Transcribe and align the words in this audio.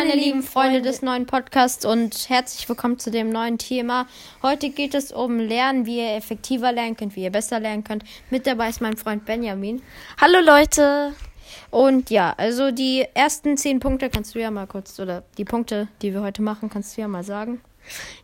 meine 0.00 0.14
lieben 0.14 0.42
Freunde 0.42 0.80
des 0.80 1.02
neuen 1.02 1.26
Podcasts 1.26 1.84
und 1.84 2.30
herzlich 2.30 2.66
willkommen 2.70 2.98
zu 2.98 3.10
dem 3.10 3.28
neuen 3.28 3.58
Thema. 3.58 4.06
Heute 4.42 4.70
geht 4.70 4.94
es 4.94 5.12
um 5.12 5.38
Lernen, 5.38 5.84
wie 5.84 5.98
ihr 5.98 6.16
effektiver 6.16 6.72
lernen 6.72 6.96
könnt, 6.96 7.16
wie 7.16 7.22
ihr 7.22 7.30
besser 7.30 7.60
lernen 7.60 7.84
könnt. 7.84 8.04
Mit 8.30 8.46
dabei 8.46 8.70
ist 8.70 8.80
mein 8.80 8.96
Freund 8.96 9.26
Benjamin. 9.26 9.82
Hallo 10.18 10.40
Leute. 10.40 11.12
Und 11.70 12.08
ja, 12.08 12.32
also 12.38 12.70
die 12.70 13.04
ersten 13.12 13.58
zehn 13.58 13.78
Punkte 13.78 14.08
kannst 14.08 14.34
du 14.34 14.38
ja 14.38 14.50
mal 14.50 14.66
kurz, 14.66 14.98
oder 14.98 15.22
die 15.36 15.44
Punkte, 15.44 15.88
die 16.00 16.14
wir 16.14 16.22
heute 16.22 16.40
machen, 16.40 16.70
kannst 16.70 16.96
du 16.96 17.02
ja 17.02 17.08
mal 17.08 17.22
sagen. 17.22 17.60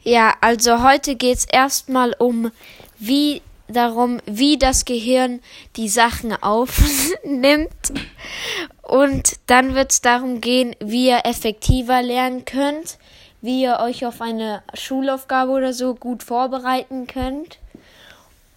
Ja, 0.02 0.32
also 0.40 0.82
heute 0.82 1.14
geht 1.14 1.36
es 1.36 1.44
erstmal 1.44 2.14
um, 2.18 2.52
wie 2.98 3.42
darum, 3.68 4.20
wie 4.24 4.58
das 4.58 4.86
Gehirn 4.86 5.40
die 5.76 5.90
Sachen 5.90 6.32
aufnimmt. 6.42 7.92
Und 8.86 9.40
dann 9.48 9.74
wird 9.74 9.90
es 9.90 10.00
darum 10.00 10.40
gehen, 10.40 10.76
wie 10.78 11.08
ihr 11.08 11.22
effektiver 11.24 12.02
lernen 12.02 12.44
könnt, 12.44 12.98
wie 13.40 13.62
ihr 13.62 13.80
euch 13.80 14.06
auf 14.06 14.20
eine 14.20 14.62
Schulaufgabe 14.74 15.50
oder 15.50 15.72
so 15.72 15.96
gut 15.96 16.22
vorbereiten 16.22 17.08
könnt. 17.08 17.58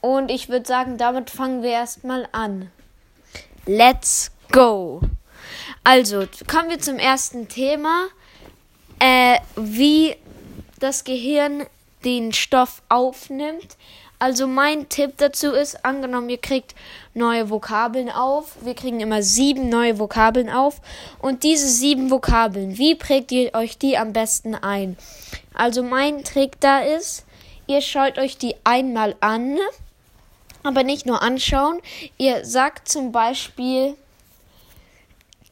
Und 0.01 0.29
ich 0.29 0.47
würde 0.47 0.67
sagen, 0.67 0.99
damit 0.99 1.31
fangen 1.31 1.63
wir 1.63 1.71
erstmal 1.71 2.29
an. 2.31 2.69
Let's 3.65 4.29
go! 4.51 5.01
Also, 5.83 6.27
kommen 6.47 6.69
wir 6.69 6.79
zum 6.79 6.99
ersten 6.99 7.47
Thema. 7.47 8.05
Äh, 8.99 9.39
wie 9.55 10.15
das 10.79 11.05
Gehirn 11.05 11.65
den 12.05 12.33
Stoff 12.33 12.83
aufnimmt. 12.87 13.77
Also 14.21 14.47
mein 14.47 14.89
Tipp 14.89 15.13
dazu 15.15 15.51
ist, 15.51 15.85
angenommen, 15.85 16.29
ihr 16.29 16.39
kriegt 16.39 16.75
neue 17.13 17.49
Vokabeln 17.49 18.09
auf. 18.09 18.57
Wir 18.61 18.75
kriegen 18.75 18.99
immer 18.99 19.23
sieben 19.23 19.69
neue 19.69 19.97
Vokabeln 19.97 20.49
auf. 20.49 20.81
Und 21.19 21.43
diese 21.43 21.69
sieben 21.69 22.11
Vokabeln, 22.11 22.77
wie 22.77 22.95
prägt 22.95 23.31
ihr 23.31 23.53
euch 23.53 23.77
die 23.77 23.97
am 23.97 24.11
besten 24.11 24.55
ein? 24.55 24.97
Also 25.53 25.83
mein 25.83 26.25
Trick 26.25 26.59
da 26.59 26.79
ist, 26.79 27.25
ihr 27.67 27.81
schaut 27.81 28.17
euch 28.17 28.37
die 28.37 28.55
einmal 28.65 29.15
an, 29.21 29.57
aber 30.63 30.83
nicht 30.83 31.05
nur 31.05 31.21
anschauen. 31.21 31.79
Ihr 32.17 32.43
sagt 32.43 32.89
zum 32.89 33.13
Beispiel 33.13 33.95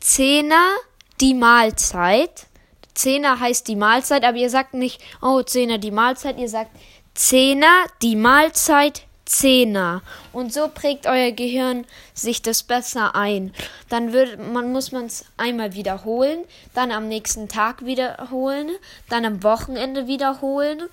Zehner 0.01 0.75
die 1.21 1.33
Mahlzeit. 1.33 2.47
Zehner 2.93 3.39
heißt 3.39 3.67
die 3.67 3.75
Mahlzeit, 3.75 4.25
aber 4.25 4.37
ihr 4.37 4.49
sagt 4.49 4.73
nicht, 4.73 5.01
oh, 5.21 5.41
Zehner 5.43 5.77
die 5.77 5.91
Mahlzeit, 5.91 6.37
ihr 6.37 6.49
sagt 6.49 6.71
Zehner, 7.17 7.87
die 8.03 8.15
Mahlzeit, 8.15 9.01
Zehner. 9.25 10.03
Und 10.33 10.53
so 10.53 10.67
prägt 10.67 11.07
euer 11.07 11.31
Gehirn 11.31 11.85
sich 12.13 12.43
das 12.43 12.61
besser 12.61 13.15
ein. 13.15 13.53
Dann 13.89 14.13
wird, 14.13 14.37
man 14.53 14.71
muss 14.71 14.91
man 14.91 15.07
es 15.07 15.25
einmal 15.35 15.73
wiederholen, 15.73 16.45
dann 16.75 16.91
am 16.91 17.07
nächsten 17.07 17.49
Tag 17.49 17.83
wiederholen, 17.83 18.69
dann 19.09 19.25
am 19.25 19.41
Wochenende 19.41 20.05
wiederholen, 20.05 20.83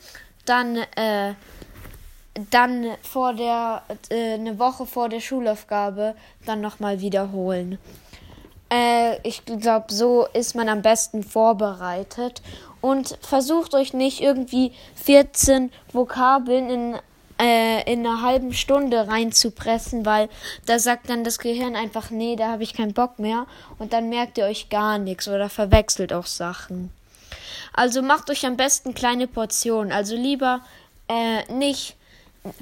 dann 0.47 0.77
äh, 0.97 1.35
dann 2.51 2.87
vor 3.03 3.35
der 3.35 3.83
äh, 4.09 4.35
eine 4.35 4.59
Woche 4.59 4.87
vor 4.87 5.11
der 5.11 5.21
Schulaufgabe 5.21 6.17
dann 6.47 6.63
nochmal 6.63 7.01
wiederholen. 7.01 7.79
Äh, 8.73 9.19
ich 9.29 9.45
glaube, 9.45 9.93
so 9.93 10.27
ist 10.33 10.57
man 10.57 10.71
am 10.71 10.81
besten 10.81 11.23
vorbereitet 11.23 12.41
und 12.85 13.17
versucht 13.23 13.75
euch 13.75 13.95
nicht 13.95 14.21
irgendwie 14.21 14.73
14 14.97 15.73
Vokabeln 15.91 16.69
in, 16.69 16.95
äh, 17.41 17.91
in 17.91 18.01
einer 18.01 18.21
halben 18.21 18.53
Stunde 18.53 19.09
reinzupressen, 19.09 20.05
weil 20.05 20.29
da 20.67 20.79
sagt 20.79 21.09
dann 21.09 21.25
das 21.25 21.39
Gehirn 21.39 21.77
einfach, 21.77 22.11
nee, 22.11 22.37
da 22.37 22.49
habe 22.49 22.63
ich 22.63 22.75
keinen 22.75 22.93
Bock 22.93 23.19
mehr 23.19 23.47
und 23.79 23.95
dann 23.95 24.11
merkt 24.11 24.37
ihr 24.37 24.45
euch 24.45 24.69
gar 24.69 24.99
nichts 24.99 25.29
oder 25.29 25.49
verwechselt 25.49 26.13
auch 26.13 26.27
Sachen. 26.27 26.91
Also 27.73 28.03
macht 28.03 28.29
euch 28.29 28.45
am 28.45 28.59
besten 28.59 28.93
kleine 28.93 29.29
Portionen, 29.29 29.91
also 29.91 30.15
lieber 30.15 30.61
äh, 31.09 31.51
nicht 31.51 31.97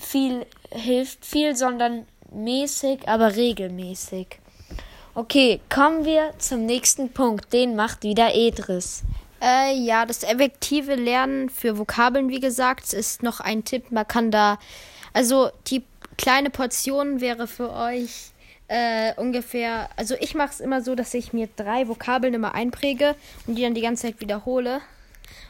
viel 0.01 0.47
hilft 0.71 1.27
viel, 1.27 1.57
sondern 1.57 2.07
mäßig, 2.31 3.09
aber 3.09 3.35
regelmäßig. 3.35 4.39
Okay, 5.17 5.61
kommen 5.69 6.05
wir 6.05 6.31
zum 6.39 6.65
nächsten 6.65 7.13
Punkt. 7.13 7.53
Den 7.53 7.75
macht 7.75 8.05
wieder 8.05 8.37
Edris. 8.37 9.03
Äh, 9.43 9.75
ja, 9.75 10.07
das 10.07 10.23
effektive 10.23 10.95
Lernen 10.95 11.51
für 11.51 11.77
Vokabeln, 11.77 12.29
wie 12.29 12.39
gesagt, 12.39 12.93
ist 12.93 13.25
noch 13.25 13.41
ein 13.41 13.65
Tipp. 13.65 13.91
Man 13.91 14.07
kann 14.07 14.31
da, 14.31 14.59
also 15.13 15.51
die 15.67 15.83
kleine 16.17 16.49
Portion 16.49 17.21
wäre 17.21 17.49
für 17.49 17.73
euch 17.73 18.31
äh, 18.69 19.13
ungefähr, 19.17 19.89
also 19.97 20.15
ich 20.21 20.37
mache 20.37 20.51
es 20.51 20.61
immer 20.61 20.81
so, 20.81 20.95
dass 20.95 21.13
ich 21.13 21.33
mir 21.33 21.49
drei 21.57 21.89
Vokabeln 21.89 22.35
immer 22.35 22.55
einpräge 22.55 23.17
und 23.47 23.57
die 23.57 23.63
dann 23.63 23.75
die 23.75 23.81
ganze 23.81 24.07
Zeit 24.07 24.21
wiederhole 24.21 24.81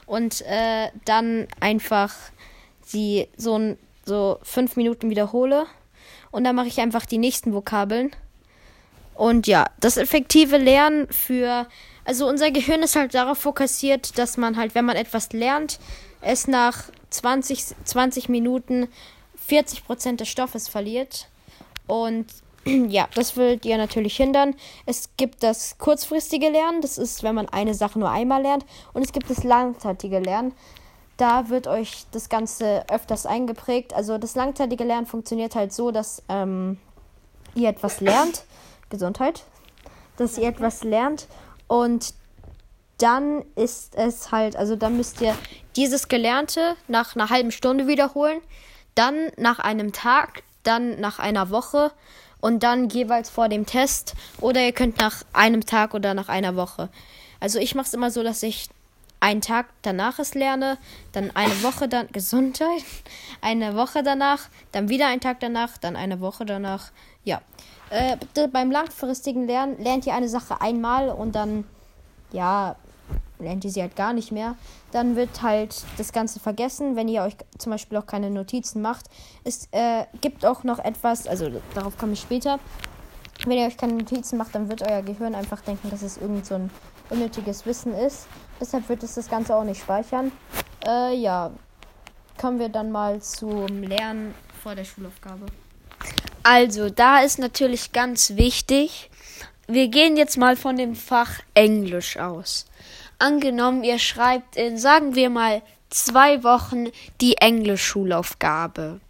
und 0.06 0.41
äh, 0.47 0.88
dann 1.04 1.47
einfach 1.60 2.14
sie 2.82 3.28
so, 3.36 3.76
so 4.06 4.38
fünf 4.42 4.76
Minuten 4.76 5.10
wiederhole 5.10 5.66
und 6.31 6.44
dann 6.44 6.56
mache 6.56 6.69
ich 6.69 6.81
einfach 6.81 7.04
die 7.04 7.19
nächsten 7.19 7.52
Vokabeln. 7.52 8.10
Und 9.14 9.46
ja, 9.46 9.66
das 9.80 9.96
effektive 9.96 10.56
Lernen 10.56 11.06
für 11.10 11.66
also 12.04 12.28
unser 12.28 12.50
Gehirn 12.50 12.82
ist 12.82 12.96
halt 12.96 13.14
darauf 13.14 13.38
fokussiert, 13.38 14.18
dass 14.18 14.36
man 14.36 14.56
halt, 14.56 14.74
wenn 14.74 14.84
man 14.84 14.96
etwas 14.96 15.32
lernt, 15.32 15.78
es 16.20 16.48
nach 16.48 16.84
20, 17.10 17.64
20 17.84 18.28
Minuten 18.28 18.88
40 19.46 19.84
Prozent 19.84 20.20
des 20.20 20.28
Stoffes 20.28 20.68
verliert. 20.68 21.28
Und 21.86 22.26
ja, 22.64 23.08
das 23.14 23.36
will 23.36 23.60
ihr 23.62 23.76
natürlich 23.76 24.16
hindern. 24.16 24.54
Es 24.86 25.10
gibt 25.16 25.42
das 25.42 25.78
kurzfristige 25.78 26.48
Lernen, 26.48 26.80
das 26.80 26.98
ist, 26.98 27.22
wenn 27.22 27.34
man 27.34 27.48
eine 27.48 27.74
Sache 27.74 27.98
nur 27.98 28.10
einmal 28.10 28.42
lernt. 28.42 28.64
Und 28.92 29.02
es 29.04 29.12
gibt 29.12 29.30
das 29.30 29.44
langzeitige 29.44 30.18
Lernen. 30.18 30.54
Da 31.16 31.50
wird 31.50 31.68
euch 31.68 32.06
das 32.10 32.28
Ganze 32.28 32.84
öfters 32.90 33.26
eingeprägt. 33.26 33.94
Also 33.94 34.18
das 34.18 34.34
langzeitige 34.34 34.82
Lernen 34.82 35.06
funktioniert 35.06 35.54
halt 35.54 35.72
so, 35.72 35.92
dass 35.92 36.22
ähm, 36.28 36.78
ihr 37.54 37.68
etwas 37.68 38.00
lernt. 38.00 38.44
Gesundheit. 38.92 39.42
Dass 40.16 40.38
ihr 40.38 40.47
etwas 40.47 40.84
lernt 40.84 41.26
und 41.66 42.14
dann 42.98 43.44
ist 43.56 43.97
es 43.97 44.30
halt, 44.30 44.54
also 44.54 44.76
dann 44.76 44.97
müsst 44.97 45.20
ihr 45.20 45.34
dieses 45.75 46.06
Gelernte 46.06 46.76
nach 46.86 47.16
einer 47.16 47.31
halben 47.31 47.50
Stunde 47.50 47.88
wiederholen, 47.88 48.41
dann 48.94 49.32
nach 49.36 49.58
einem 49.58 49.92
Tag, 49.92 50.44
dann 50.62 51.00
nach 51.00 51.19
einer 51.19 51.50
Woche 51.50 51.91
und 52.41 52.62
dann 52.62 52.88
jeweils 52.88 53.31
vor 53.31 53.48
dem 53.48 53.66
Test 53.66 54.14
oder 54.41 54.60
ihr 54.60 54.72
könnt 54.72 55.00
nach 55.00 55.25
einem 55.32 55.66
Tag 55.66 55.94
oder 55.94 56.14
nach 56.14 56.28
einer 56.28 56.54
Woche. 56.54 56.91
Also 57.41 57.58
ich 57.58 57.75
mache 57.75 57.86
es 57.86 57.94
immer 57.94 58.10
so, 58.12 58.22
dass 58.22 58.42
ich 58.44 58.69
einen 59.22 59.41
Tag 59.41 59.66
danach 59.82 60.19
es 60.19 60.34
lerne, 60.34 60.78
dann 61.12 61.31
eine 61.34 61.62
Woche 61.62 61.88
dann 61.88 62.08
Gesundheit, 62.12 62.84
eine 63.41 63.75
Woche 63.76 64.02
danach, 64.02 64.48
dann 64.72 64.88
wieder 64.88 65.06
einen 65.06 65.20
Tag 65.20 65.41
danach, 65.41 65.78
dann 65.78 65.97
eine 65.97 66.20
Woche 66.20 66.44
danach. 66.44 66.91
Ja. 67.25 67.41
Äh, 67.92 68.16
beim 68.48 68.70
langfristigen 68.70 69.47
Lernen 69.47 69.76
lernt 69.78 70.06
ihr 70.06 70.14
eine 70.14 70.28
Sache 70.28 70.62
einmal 70.62 71.10
und 71.10 71.34
dann, 71.34 71.64
ja, 72.32 72.76
lernt 73.38 73.66
ihr 73.66 73.70
sie 73.70 73.82
halt 73.82 73.97
gar 73.97 74.14
nicht 74.14 74.32
mehr. 74.32 74.56
Dann 74.92 75.14
wird 75.14 75.42
halt 75.42 75.84
das 75.98 76.10
Ganze 76.12 76.41
vergessen, 76.41 76.97
wenn 76.97 77.06
ihr 77.06 77.22
euch 77.22 77.36
zum 77.58 77.70
Beispiel 77.70 77.98
auch 77.98 78.06
keine 78.06 78.31
Notizen 78.31 78.81
macht. 78.81 79.10
Es 79.44 79.69
äh, 79.72 80.06
gibt 80.22 80.47
auch 80.47 80.64
noch 80.64 80.78
etwas, 80.78 81.26
also 81.26 81.50
darauf 81.75 81.98
komme 81.98 82.14
ich 82.14 82.20
später. 82.20 82.58
Wenn 83.44 83.58
ihr 83.58 83.66
euch 83.66 83.76
keine 83.76 83.92
Notizen 83.92 84.38
macht, 84.38 84.54
dann 84.54 84.70
wird 84.70 84.81
euer 84.88 85.02
Gehirn 85.02 85.34
einfach 85.34 85.60
denken, 85.60 85.91
dass 85.91 86.00
es 86.00 86.16
irgend 86.16 86.47
so 86.47 86.54
ein 86.54 86.70
unnötiges 87.10 87.66
Wissen 87.66 87.92
ist. 87.92 88.26
Deshalb 88.58 88.88
wird 88.88 89.02
es 89.02 89.16
das 89.16 89.28
Ganze 89.28 89.54
auch 89.54 89.64
nicht 89.64 89.82
speichern. 89.82 90.32
Äh, 90.86 91.14
ja, 91.16 91.50
kommen 92.41 92.58
wir 92.58 92.70
dann 92.70 92.91
mal 92.91 93.20
zum 93.20 93.82
Lernen 93.82 94.34
vor 94.62 94.75
der 94.75 94.84
Schulaufgabe. 94.84 95.44
Also, 96.42 96.91
da 96.91 97.20
ist 97.20 97.38
natürlich 97.38 97.92
ganz 97.92 98.36
wichtig, 98.36 99.10
wir 99.69 99.88
gehen 99.88 100.16
jetzt 100.16 100.36
mal 100.36 100.56
von 100.56 100.76
dem 100.76 100.97
Fach 100.97 101.41
Englisch 101.54 102.16
aus. 102.16 102.66
Angenommen, 103.19 103.84
ihr 103.84 103.98
schreibt 103.98 104.56
in, 104.56 104.76
sagen 104.76 105.14
wir 105.14 105.31
mal, 105.31 105.62
zwei 105.90 106.43
Wochen 106.43 106.88
die 107.20 107.37
Englisch-Schulaufgabe. 107.37 109.00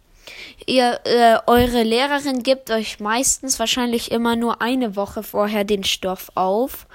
Ihr, 0.65 0.99
äh, 1.05 1.39
eure 1.47 1.83
Lehrerin 1.83 2.43
gibt 2.43 2.69
euch 2.71 2.99
meistens 2.99 3.59
wahrscheinlich 3.59 4.11
immer 4.11 4.35
nur 4.35 4.61
eine 4.61 4.95
Woche 4.95 5.23
vorher 5.23 5.63
den 5.63 5.83
Stoff 5.83 6.31
auf. 6.35 6.87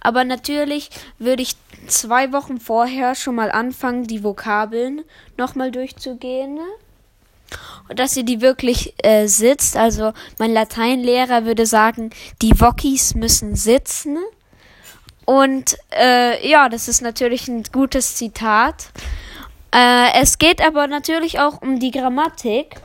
Aber 0.00 0.24
natürlich 0.24 0.90
würde 1.18 1.42
ich 1.42 1.56
zwei 1.88 2.32
Wochen 2.32 2.60
vorher 2.60 3.14
schon 3.14 3.34
mal 3.34 3.50
anfangen, 3.50 4.06
die 4.06 4.22
Vokabeln 4.22 5.02
nochmal 5.36 5.70
durchzugehen. 5.70 6.60
Und 7.88 7.98
dass 7.98 8.16
ihr 8.16 8.24
die 8.24 8.40
wirklich 8.40 8.94
äh, 9.04 9.26
sitzt. 9.26 9.76
Also 9.76 10.12
mein 10.38 10.52
Lateinlehrer 10.52 11.44
würde 11.44 11.66
sagen, 11.66 12.10
die 12.42 12.58
Wokis 12.60 13.14
müssen 13.14 13.54
sitzen. 13.54 14.18
Und 15.24 15.76
äh, 15.92 16.48
ja, 16.48 16.68
das 16.68 16.88
ist 16.88 17.02
natürlich 17.02 17.48
ein 17.48 17.64
gutes 17.72 18.14
Zitat. 18.14 18.90
Äh, 19.72 20.20
es 20.20 20.38
geht 20.38 20.64
aber 20.64 20.86
natürlich 20.86 21.38
auch 21.38 21.62
um 21.62 21.78
die 21.80 21.90
Grammatik. 21.90 22.76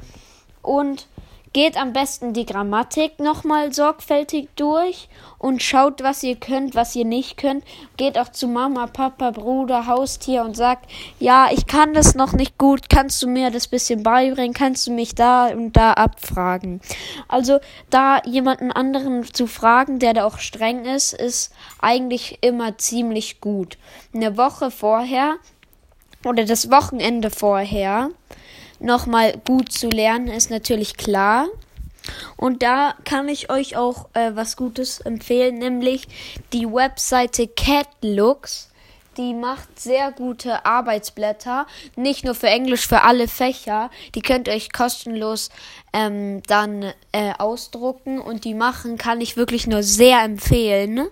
Und 0.61 1.07
Geht 1.53 1.75
am 1.75 1.92
besten 1.92 2.31
die 2.31 2.45
Grammatik 2.45 3.19
nochmal 3.19 3.74
sorgfältig 3.74 4.48
durch 4.56 5.09
und 5.38 5.62
schaut, 5.62 6.01
was 6.01 6.24
ihr 6.24 6.38
könnt, 6.38 6.75
was 6.75 6.95
ihr 6.95 7.03
nicht 7.03 7.36
könnt. 7.36 7.65
Geht 7.98 8.18
auch 8.18 8.30
zu 8.30 8.48
Mama, 8.48 8.88
Papa, 8.88 9.31
Bruder, 9.31 9.86
Haustier 9.86 10.44
und 10.44 10.56
sagt, 10.56 10.89
ja, 11.19 11.50
ich 11.51 11.68
kann 11.68 11.94
das 11.94 12.15
noch 12.15 12.31
nicht 12.31 12.57
gut, 12.57 12.89
kannst 12.89 13.21
du 13.21 13.27
mir 13.27 13.51
das 13.51 13.68
bisschen 13.68 14.01
beibringen, 14.01 14.53
kannst 14.53 14.88
du 14.88 14.92
mich 14.94 15.13
da 15.13 15.48
und 15.48 15.74
da 15.74 15.92
abfragen. 15.92 16.80
Also 17.27 17.59
da 17.89 18.21
jemanden 18.24 18.71
anderen 18.71 19.25
zu 19.33 19.45
fragen, 19.45 20.00
der 20.00 20.13
da 20.13 20.25
auch 20.25 20.38
streng 20.38 20.86
ist, 20.86 21.12
ist 21.12 21.54
eigentlich 21.81 22.38
immer 22.39 22.77
ziemlich 22.77 23.42
gut. 23.42 23.77
Eine 24.13 24.38
Woche 24.38 24.71
vorher 24.71 25.36
oder 26.24 26.45
das 26.45 26.71
Wochenende 26.71 27.30
vorher 27.30 28.09
nochmal 28.81 29.33
gut 29.45 29.72
zu 29.72 29.89
lernen, 29.89 30.28
ist 30.28 30.50
natürlich 30.50 30.98
klar. 30.98 31.48
Und 32.36 32.63
da 32.63 32.95
kann 33.06 33.30
ich 33.30 33.50
euch 33.51 33.78
auch 33.78 34.07
äh, 34.13 34.31
was 34.33 34.56
Gutes 34.56 35.00
empfehlen, 35.01 35.60
nämlich 35.60 36.07
die 36.51 36.66
Webseite 36.66 37.48
Catlooks. 37.48 38.69
Die 39.18 39.33
macht 39.33 39.80
sehr 39.80 40.12
gute 40.13 40.66
Arbeitsblätter, 40.66 41.68
nicht 41.98 42.24
nur 42.24 42.33
für 42.33 42.48
Englisch, 42.48 42.88
für 42.88 43.01
alle 43.04 43.28
Fächer. 43.28 43.92
Die 44.16 44.22
könnt 44.22 44.48
ihr 44.48 44.54
euch 44.54 44.72
kostenlos 44.72 45.50
ähm, 45.92 46.42
dann 46.48 46.94
äh, 47.12 47.33
ausdrucken 47.38 48.19
und 48.19 48.45
die 48.45 48.54
machen 48.54 48.98
kann 48.98 49.19
ich 49.19 49.36
wirklich 49.36 49.68
nur 49.68 49.83
sehr 49.83 50.24
empfehlen. 50.24 51.07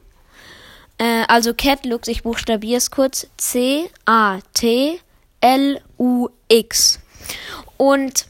Äh, 0.98 1.24
also 1.28 1.54
Catlooks, 1.54 2.08
ich 2.08 2.24
buchstabiere 2.24 2.78
es 2.78 2.90
kurz: 2.90 3.28
C 3.36 3.90
A 4.06 4.40
T 4.54 5.02
L 5.42 5.82
U 5.98 6.30
X. 6.48 7.00
Und 7.80 8.28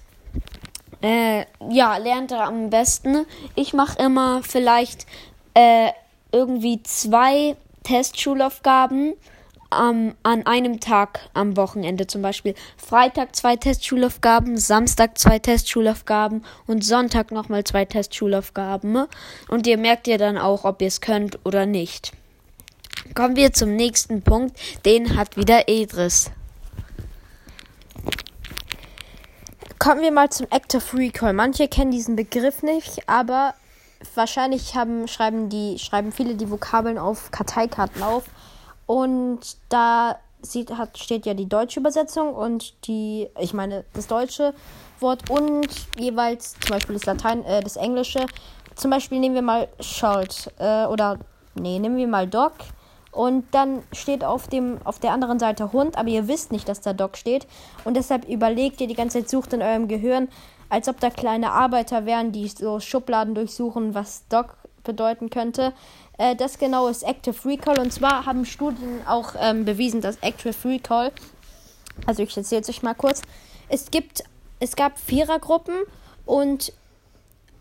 äh, 1.02 1.46
ja, 1.72 1.98
lernt 1.98 2.32
er 2.32 2.44
am 2.44 2.70
besten. 2.70 3.26
Ich 3.56 3.74
mache 3.74 3.98
immer 4.00 4.44
vielleicht 4.44 5.08
äh, 5.56 5.90
irgendwie 6.32 6.84
zwei 6.84 7.56
Testschulaufgaben 7.82 9.16
ähm, 9.74 10.14
an 10.22 10.46
einem 10.46 10.80
Tag 10.80 11.22
am 11.34 11.58
Wochenende. 11.58 12.06
Zum 12.06 12.22
Beispiel 12.22 12.54
Freitag 12.78 13.36
zwei 13.36 13.56
Testschulaufgaben, 13.56 14.58
Samstag 14.58 15.18
zwei 15.18 15.40
Testschulaufgaben 15.40 16.46
und 16.68 16.86
Sonntag 16.86 17.32
nochmal 17.32 17.64
zwei 17.64 17.86
Testschulaufgaben. 17.86 19.08
Und 19.48 19.66
ihr 19.66 19.80
merkt 19.80 20.06
ja 20.06 20.18
dann 20.18 20.38
auch, 20.38 20.64
ob 20.64 20.80
ihr 20.84 20.90
es 20.90 21.02
könnt 21.02 21.40
oder 21.44 21.66
nicht. 21.66 22.12
Kommen 23.16 23.36
wir 23.36 23.52
zum 23.52 23.76
nächsten 23.76 24.22
Punkt. 24.22 24.56
Den 24.86 25.18
hat 25.18 25.38
wieder 25.38 25.68
Edris. 25.68 26.30
Kommen 29.80 30.02
wir 30.02 30.12
mal 30.12 30.30
zum 30.30 30.46
Active 30.50 30.84
Recall. 30.98 31.32
Manche 31.32 31.70
kennen 31.70 31.92
diesen 31.92 32.18
Begriff 32.18 32.64
nicht, 32.64 33.08
aber 33.08 33.54
wahrscheinlich 34.14 34.76
haben, 34.76 35.08
schreiben, 35.08 35.48
die, 35.48 35.80
schreiben 35.80 36.12
viele 36.12 36.36
die 36.36 36.52
Vokabeln 36.52 36.98
auf 36.98 37.32
Karteikarten 37.32 38.04
auf. 38.04 38.26
Und 38.86 39.56
da 39.70 40.20
sieht, 40.42 40.72
hat, 40.72 40.98
steht 40.98 41.26
ja 41.26 41.34
die 41.34 41.48
deutsche 41.48 41.80
Übersetzung 41.80 42.34
und 42.34 42.74
die, 42.88 43.30
ich 43.40 43.54
meine, 43.54 43.86
das 43.94 44.08
deutsche 44.08 44.54
Wort 45.00 45.30
und 45.30 45.70
jeweils 45.98 46.56
zum 46.60 46.72
Beispiel 46.72 46.96
das 46.96 47.06
Latein, 47.06 47.46
äh, 47.46 47.62
das 47.62 47.78
Englische. 47.78 48.26
Zum 48.76 48.92
Beispiel 48.92 49.20
nehmen 49.20 49.36
wir 49.36 49.42
mal 49.42 49.70
Schalt 49.80 50.52
äh, 50.60 50.88
oder, 50.88 51.20
nee, 51.56 51.80
nehmen 51.80 51.96
wir 51.96 52.08
mal 52.08 52.28
Dog 52.28 52.52
und 53.12 53.46
dann 53.52 53.82
steht 53.92 54.24
auf, 54.24 54.48
dem, 54.48 54.78
auf 54.84 55.00
der 55.00 55.12
anderen 55.12 55.40
Seite 55.40 55.74
Hund, 55.74 55.98
aber 55.98 56.10
ihr 56.10 56.28
wisst 56.28 56.52
nicht, 56.52 56.70
dass 56.70 56.82
da 56.82 56.94
Dog 56.94 57.18
steht. 57.18 57.48
Und 57.84 57.98
deshalb 57.98 58.28
überlegt 58.28 58.82
ihr 58.82 58.88
die 58.88 58.94
ganze 58.94 59.20
Zeit, 59.20 59.30
sucht 59.30 59.54
in 59.54 59.62
eurem 59.62 59.88
Gehirn, 59.88 60.30
als 60.70 60.88
ob 60.88 61.00
da 61.00 61.10
kleine 61.10 61.52
Arbeiter 61.52 62.06
wären, 62.06 62.32
die 62.32 62.48
so 62.48 62.80
Schubladen 62.80 63.34
durchsuchen, 63.34 63.96
was 63.96 64.28
Dog 64.30 64.56
bedeuten 64.84 65.30
könnte. 65.30 65.74
Äh, 66.18 66.36
das 66.36 66.60
genau 66.60 66.88
ist 66.88 67.04
Active 67.04 67.36
Recall. 67.46 67.80
Und 67.80 67.92
zwar 67.92 68.26
haben 68.26 68.46
Studien 68.46 69.02
auch 69.08 69.34
ähm, 69.40 69.66
bewiesen, 69.66 70.02
dass 70.02 70.18
Active 70.18 70.56
Recall, 70.66 71.12
also 72.06 72.22
ich 72.24 72.38
erzähle 72.38 72.62
es 72.62 72.70
euch 72.70 72.84
mal 72.84 72.94
kurz, 72.94 73.24
es 73.70 73.90
gibt, 73.90 74.24
es 74.60 74.76
gab 74.76 75.00
Vierergruppen 75.00 75.76
und 76.26 76.74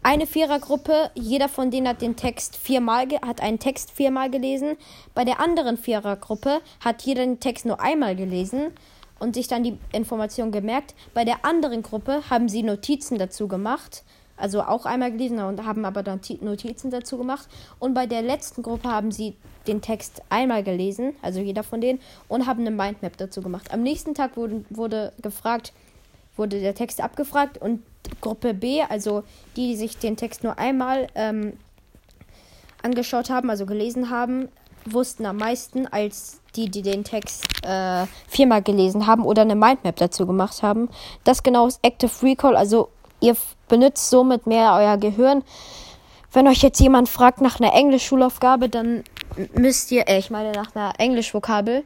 eine 0.02 0.26
Vierergruppe, 0.26 1.10
jeder 1.14 1.48
von 1.48 1.70
denen 1.70 1.88
hat 1.88 2.02
den 2.02 2.16
Text 2.16 2.56
viermal, 2.56 3.06
hat 3.26 3.40
einen 3.42 3.58
Text 3.58 3.90
viermal 3.90 4.30
gelesen. 4.30 4.76
Bei 5.14 5.24
der 5.24 5.40
anderen 5.40 5.76
Vierergruppe 5.76 6.60
hat 6.80 7.02
jeder 7.02 7.22
den 7.22 7.40
Text 7.40 7.66
nur 7.66 7.80
einmal 7.80 8.16
gelesen 8.16 8.72
und 9.18 9.34
sich 9.34 9.48
dann 9.48 9.64
die 9.64 9.76
Information 9.92 10.52
gemerkt. 10.52 10.94
Bei 11.14 11.24
der 11.24 11.44
anderen 11.44 11.82
Gruppe 11.82 12.22
haben 12.30 12.48
sie 12.48 12.62
Notizen 12.62 13.18
dazu 13.18 13.48
gemacht, 13.48 14.04
also 14.36 14.62
auch 14.62 14.86
einmal 14.86 15.10
gelesen 15.10 15.40
und 15.40 15.64
haben 15.64 15.84
aber 15.84 16.02
dann 16.02 16.20
Notizen 16.40 16.90
dazu 16.90 17.18
gemacht. 17.18 17.48
Und 17.78 17.94
bei 17.94 18.06
der 18.06 18.22
letzten 18.22 18.62
Gruppe 18.62 18.88
haben 18.88 19.10
sie 19.10 19.36
den 19.66 19.82
Text 19.82 20.22
einmal 20.30 20.62
gelesen, 20.62 21.14
also 21.22 21.40
jeder 21.40 21.64
von 21.64 21.80
denen, 21.80 22.00
und 22.28 22.46
haben 22.46 22.60
eine 22.60 22.70
Mindmap 22.70 23.16
dazu 23.16 23.42
gemacht. 23.42 23.72
Am 23.72 23.82
nächsten 23.82 24.14
Tag 24.14 24.36
wurde, 24.36 24.64
wurde 24.70 25.12
gefragt, 25.20 25.72
wurde 26.38 26.60
der 26.60 26.74
Text 26.74 27.00
abgefragt 27.00 27.58
und 27.58 27.82
Gruppe 28.20 28.54
B, 28.54 28.82
also 28.82 29.22
die, 29.56 29.68
die 29.68 29.76
sich 29.76 29.98
den 29.98 30.16
Text 30.16 30.44
nur 30.44 30.58
einmal 30.58 31.08
ähm, 31.14 31.54
angeschaut 32.82 33.30
haben, 33.30 33.50
also 33.50 33.66
gelesen 33.66 34.10
haben, 34.10 34.48
wussten 34.86 35.26
am 35.26 35.36
meisten 35.36 35.86
als 35.86 36.40
die, 36.56 36.70
die 36.70 36.82
den 36.82 37.04
Text 37.04 37.44
äh, 37.64 38.06
viermal 38.26 38.62
gelesen 38.62 39.06
haben 39.06 39.24
oder 39.24 39.42
eine 39.42 39.56
Mindmap 39.56 39.96
dazu 39.96 40.26
gemacht 40.26 40.62
haben. 40.62 40.88
Das 41.24 41.42
genau 41.42 41.66
ist 41.66 41.80
Active 41.82 42.10
Recall, 42.22 42.56
also 42.56 42.88
ihr 43.20 43.36
benutzt 43.68 44.08
somit 44.10 44.46
mehr 44.46 44.74
euer 44.74 44.96
Gehirn. 44.96 45.42
Wenn 46.32 46.46
euch 46.46 46.62
jetzt 46.62 46.80
jemand 46.80 47.08
fragt 47.08 47.40
nach 47.40 47.60
einer 47.60 47.74
Englisch-Schulaufgabe, 47.74 48.68
dann 48.68 49.04
müsst 49.54 49.90
ihr, 49.92 50.08
äh, 50.08 50.18
ich 50.18 50.30
meine 50.30 50.52
nach 50.52 50.74
einer 50.74 50.92
Englisch-Vokabel, 50.98 51.84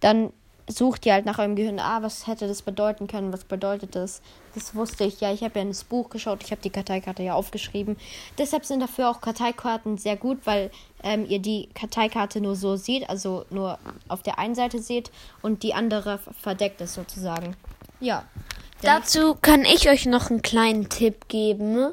dann 0.00 0.32
sucht 0.68 1.06
ihr 1.06 1.14
halt 1.14 1.24
nach 1.24 1.38
eurem 1.38 1.56
Gehirn, 1.56 1.78
ah, 1.78 2.02
was 2.02 2.26
hätte 2.26 2.46
das 2.46 2.62
bedeuten 2.62 3.06
können, 3.06 3.32
was 3.32 3.44
bedeutet 3.44 3.94
das? 3.94 4.20
Das 4.54 4.74
wusste 4.74 5.04
ich, 5.04 5.20
ja, 5.20 5.32
ich 5.32 5.42
habe 5.42 5.58
ja 5.58 5.62
ins 5.64 5.84
Buch 5.84 6.10
geschaut, 6.10 6.42
ich 6.42 6.50
habe 6.50 6.60
die 6.62 6.70
Karteikarte 6.70 7.22
ja 7.22 7.34
aufgeschrieben. 7.34 7.96
Deshalb 8.36 8.64
sind 8.64 8.80
dafür 8.80 9.08
auch 9.08 9.20
Karteikarten 9.20 9.98
sehr 9.98 10.16
gut, 10.16 10.38
weil 10.44 10.70
ähm, 11.02 11.26
ihr 11.28 11.38
die 11.38 11.68
Karteikarte 11.74 12.40
nur 12.40 12.56
so 12.56 12.76
seht, 12.76 13.08
also 13.08 13.44
nur 13.50 13.78
auf 14.08 14.22
der 14.22 14.38
einen 14.38 14.54
Seite 14.54 14.80
seht 14.80 15.10
und 15.42 15.62
die 15.62 15.74
andere 15.74 16.20
verdeckt 16.40 16.80
ist 16.80 16.94
sozusagen. 16.94 17.56
Ja. 18.00 18.24
Dazu 18.82 19.34
kann 19.34 19.64
ich 19.64 19.88
euch 19.88 20.06
noch 20.06 20.30
einen 20.30 20.42
kleinen 20.42 20.88
Tipp 20.88 21.26
geben. 21.28 21.92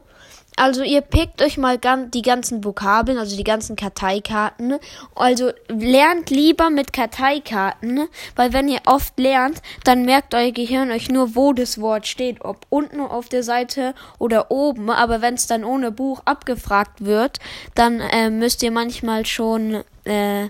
Also 0.58 0.84
ihr 0.84 1.02
pickt 1.02 1.42
euch 1.42 1.58
mal 1.58 1.78
die 2.14 2.22
ganzen 2.22 2.64
Vokabeln, 2.64 3.18
also 3.18 3.36
die 3.36 3.44
ganzen 3.44 3.76
Karteikarten. 3.76 4.76
Also 5.14 5.52
lernt 5.68 6.30
lieber 6.30 6.70
mit 6.70 6.94
Karteikarten, 6.94 8.08
weil 8.36 8.54
wenn 8.54 8.70
ihr 8.70 8.80
oft 8.86 9.20
lernt, 9.20 9.62
dann 9.84 10.06
merkt 10.06 10.34
euer 10.34 10.52
Gehirn 10.52 10.92
euch 10.92 11.10
nur, 11.10 11.36
wo 11.36 11.52
das 11.52 11.82
Wort 11.82 12.08
steht, 12.08 12.44
ob 12.44 12.66
unten 12.70 13.02
auf 13.02 13.28
der 13.28 13.44
Seite 13.44 13.94
oder 14.18 14.50
oben. 14.50 14.90
Aber 14.90 15.22
wenn 15.22 15.34
es 15.34 15.48
dann 15.48 15.66
ohne 15.66 15.92
Buch 15.92 16.22
abgefragt 16.24 17.04
wird, 17.04 17.40
dann 17.76 18.00
äh, 18.00 18.30
müsst 18.30 18.64
ihr 18.64 18.72
manchmal 18.72 19.26
schon 19.26 19.84
äh, 20.06 20.50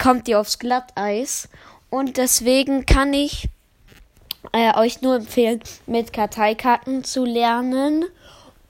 kommt 0.00 0.26
ihr 0.28 0.40
aufs 0.40 0.58
Glatteis. 0.58 1.48
Und 1.90 2.16
deswegen 2.16 2.86
kann 2.86 3.12
ich 3.12 3.48
äh, 4.52 4.76
euch 4.76 5.02
nur 5.02 5.16
empfehlen, 5.16 5.60
mit 5.86 6.12
Karteikarten 6.12 7.04
zu 7.04 7.24
lernen. 7.24 8.04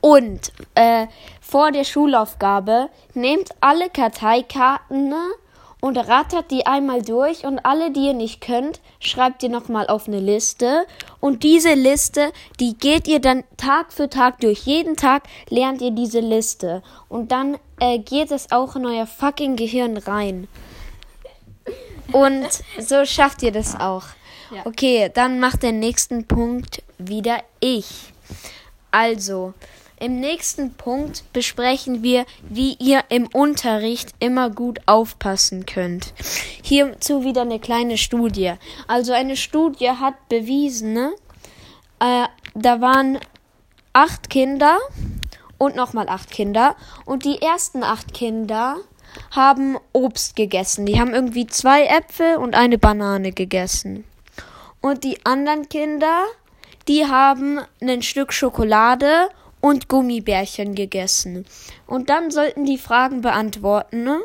Und 0.01 0.53
äh, 0.75 1.07
vor 1.41 1.73
der 1.73 1.85
Schulaufgabe 1.85 2.89
nehmt 3.15 3.51
alle 3.61 3.91
Karteikarten 3.91 5.15
und 5.81 5.97
rattert 5.97 6.51
die 6.51 6.67
einmal 6.67 7.03
durch 7.03 7.45
und 7.45 7.59
alle, 7.65 7.91
die 7.91 8.07
ihr 8.07 8.15
nicht 8.15 8.41
könnt, 8.41 8.81
schreibt 8.99 9.43
ihr 9.43 9.49
nochmal 9.49 9.87
auf 9.87 10.09
eine 10.09 10.21
Liste. 10.21 10.87
Und 11.21 11.43
diese 11.43 11.73
Liste, 11.75 12.33
die 12.61 12.77
geht 12.77 13.09
ihr 13.09 13.21
dann 13.21 13.45
Tag 13.57 13.93
für 13.93 14.09
Tag 14.09 14.41
durch. 14.41 14.61
Jeden 14.67 14.97
Tag 14.97 15.23
lernt 15.49 15.81
ihr 15.81 15.91
diese 15.91 16.21
Liste. 16.21 16.83
Und 17.09 17.33
dann 17.33 17.59
äh, 17.79 17.99
geht 17.99 18.31
es 18.31 18.53
auch 18.53 18.77
in 18.77 18.87
euer 18.87 19.07
fucking 19.07 19.57
Gehirn 19.57 19.97
rein. 19.97 20.49
Und 22.13 22.49
so 22.79 23.05
schafft 23.05 23.43
ihr 23.43 23.53
das 23.53 23.79
auch. 23.79 24.05
Okay, 24.65 25.11
dann 25.15 25.39
macht 25.39 25.63
den 25.63 25.79
nächsten 25.79 26.27
Punkt 26.27 26.83
wieder 26.99 27.39
ich. 27.61 28.13
Also, 28.91 29.55
im 30.01 30.19
nächsten 30.19 30.75
Punkt 30.75 31.25
besprechen 31.33 32.03
wir, 32.03 32.25
wie 32.49 32.75
ihr 32.81 33.05
im 33.11 33.27
Unterricht 33.27 34.15
immer 34.19 34.51
gut 34.51 34.81
aufpassen 34.87 35.67
könnt. 35.67 36.13
Hierzu 36.63 37.23
wieder 37.23 37.43
eine 37.43 37.61
kleine 37.61 37.99
Studie. 37.99 38.55
Also 38.89 39.13
eine 39.13 39.37
Studie 39.37 39.91
hat 39.91 40.29
bewiesen, 40.29 40.95
ne? 40.95 41.13
äh, 42.01 42.25
da 42.55 42.81
waren 42.81 43.19
acht 43.93 44.31
Kinder 44.31 44.79
und 45.59 45.77
nochmal 45.77 46.09
acht 46.09 46.31
Kinder. 46.31 46.77
Und 47.05 47.25
die 47.25 47.43
ersten 47.43 47.85
acht 47.85 48.15
Kinder 48.15 48.77
haben 49.31 49.77
Obst 49.93 50.35
gegessen. 50.35 50.87
Die 50.87 50.99
haben 50.99 51.13
irgendwie 51.13 51.47
zwei 51.47 51.85
Äpfel 51.85 52.37
und 52.37 52.55
eine 52.55 52.79
Banane 52.79 53.33
gegessen. 53.33 54.05
Und 54.81 55.05
die 55.05 55.25
anderen 55.27 55.69
Kinder, 55.69 56.25
die 56.89 57.07
haben 57.07 57.61
ein 57.83 58.03
Stück 58.03 58.33
Schokolade 58.33 59.29
und 59.61 59.89
Gummibärchen 59.89 60.75
gegessen. 60.75 61.47
Und 61.87 62.11
dann 62.11 62.31
sollten 62.31 62.65
die 62.65 62.79
Fragen 62.79 63.21
beantworten, 63.21 64.05
ne? 64.05 64.21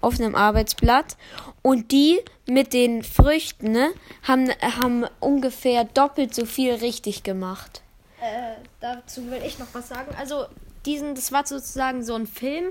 Auf 0.00 0.18
einem 0.18 0.34
Arbeitsblatt. 0.34 1.16
Und 1.62 1.92
die 1.92 2.20
mit 2.46 2.72
den 2.72 3.02
Früchten, 3.02 3.72
ne, 3.72 3.90
haben, 4.22 4.50
haben 4.62 5.04
ungefähr 5.20 5.84
doppelt 5.84 6.34
so 6.34 6.46
viel 6.46 6.74
richtig 6.74 7.22
gemacht. 7.22 7.82
Äh, 8.20 8.54
dazu 8.80 9.30
will 9.30 9.42
ich 9.44 9.58
noch 9.58 9.66
was 9.72 9.88
sagen. 9.88 10.14
Also, 10.18 10.46
diesen, 10.86 11.14
das 11.14 11.30
war 11.30 11.46
sozusagen 11.46 12.02
so 12.02 12.14
ein 12.14 12.26
Film. 12.26 12.66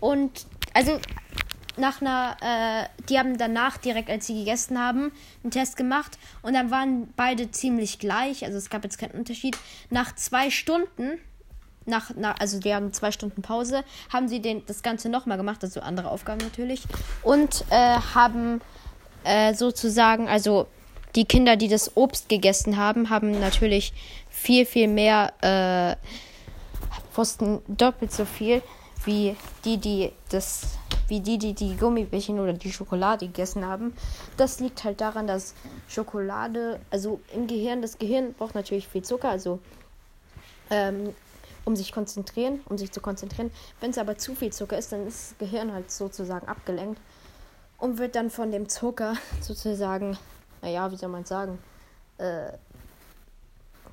Und 0.00 0.46
also 0.74 0.98
nach 1.76 2.00
einer, 2.00 2.36
äh, 2.40 3.04
die 3.08 3.18
haben 3.18 3.38
danach 3.38 3.78
direkt, 3.78 4.10
als 4.10 4.26
sie 4.26 4.38
gegessen 4.38 4.78
haben, 4.78 5.12
einen 5.42 5.50
Test 5.50 5.76
gemacht 5.76 6.18
und 6.42 6.54
dann 6.54 6.70
waren 6.70 7.12
beide 7.16 7.50
ziemlich 7.50 7.98
gleich. 7.98 8.44
Also 8.44 8.58
es 8.58 8.68
gab 8.68 8.84
jetzt 8.84 8.98
keinen 8.98 9.12
Unterschied. 9.12 9.56
Nach 9.90 10.14
zwei 10.14 10.50
Stunden, 10.50 11.18
nach, 11.86 12.14
nach 12.16 12.38
also 12.38 12.60
die 12.60 12.74
haben 12.74 12.92
zwei 12.92 13.12
Stunden 13.12 13.42
Pause, 13.42 13.84
haben 14.12 14.28
sie 14.28 14.40
den, 14.40 14.64
das 14.66 14.82
Ganze 14.82 15.08
nochmal 15.08 15.36
gemacht, 15.36 15.62
also 15.62 15.80
andere 15.80 16.10
Aufgaben 16.10 16.40
natürlich. 16.40 16.82
Und 17.22 17.64
äh, 17.70 17.98
haben 18.14 18.60
äh, 19.24 19.54
sozusagen, 19.54 20.28
also 20.28 20.66
die 21.14 21.24
Kinder, 21.24 21.56
die 21.56 21.68
das 21.68 21.96
Obst 21.96 22.28
gegessen 22.28 22.76
haben, 22.76 23.10
haben 23.10 23.38
natürlich 23.38 23.92
viel, 24.30 24.64
viel 24.64 24.88
mehr, 24.88 25.32
äh, 25.42 25.96
wussten 27.14 27.60
doppelt 27.68 28.12
so 28.12 28.24
viel 28.24 28.62
wie 29.04 29.36
die, 29.64 29.76
die 29.78 30.12
das 30.30 30.78
wie 31.08 31.20
die, 31.20 31.36
die 31.36 31.52
die 31.52 31.76
Gummibärchen 31.76 32.40
oder 32.40 32.54
die 32.54 32.72
Schokolade 32.72 33.26
gegessen 33.26 33.66
haben. 33.66 33.94
Das 34.36 34.60
liegt 34.60 34.82
halt 34.84 35.00
daran, 35.00 35.26
dass 35.26 35.54
Schokolade, 35.88 36.80
also 36.90 37.20
im 37.34 37.46
Gehirn, 37.46 37.82
das 37.82 37.98
Gehirn 37.98 38.32
braucht 38.32 38.54
natürlich 38.54 38.88
viel 38.88 39.02
Zucker, 39.02 39.28
also 39.28 39.58
ähm, 40.70 41.14
um 41.64 41.76
sich 41.76 41.92
konzentrieren, 41.92 42.60
um 42.68 42.78
sich 42.78 42.92
zu 42.92 43.00
konzentrieren. 43.00 43.50
Wenn 43.80 43.90
es 43.90 43.98
aber 43.98 44.16
zu 44.18 44.34
viel 44.34 44.52
Zucker 44.52 44.78
ist, 44.78 44.92
dann 44.92 45.06
ist 45.06 45.32
das 45.32 45.38
Gehirn 45.38 45.72
halt 45.72 45.90
sozusagen 45.90 46.48
abgelenkt 46.48 47.00
und 47.78 47.98
wird 47.98 48.16
dann 48.16 48.30
von 48.30 48.50
dem 48.50 48.68
Zucker 48.68 49.14
sozusagen, 49.40 50.18
naja, 50.60 50.90
wie 50.90 50.96
soll 50.96 51.08
man 51.08 51.24
sagen, 51.24 51.58
äh, 52.18 52.52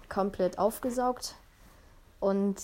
komplett 0.08 0.58
aufgesaugt 0.58 1.36
und 2.20 2.56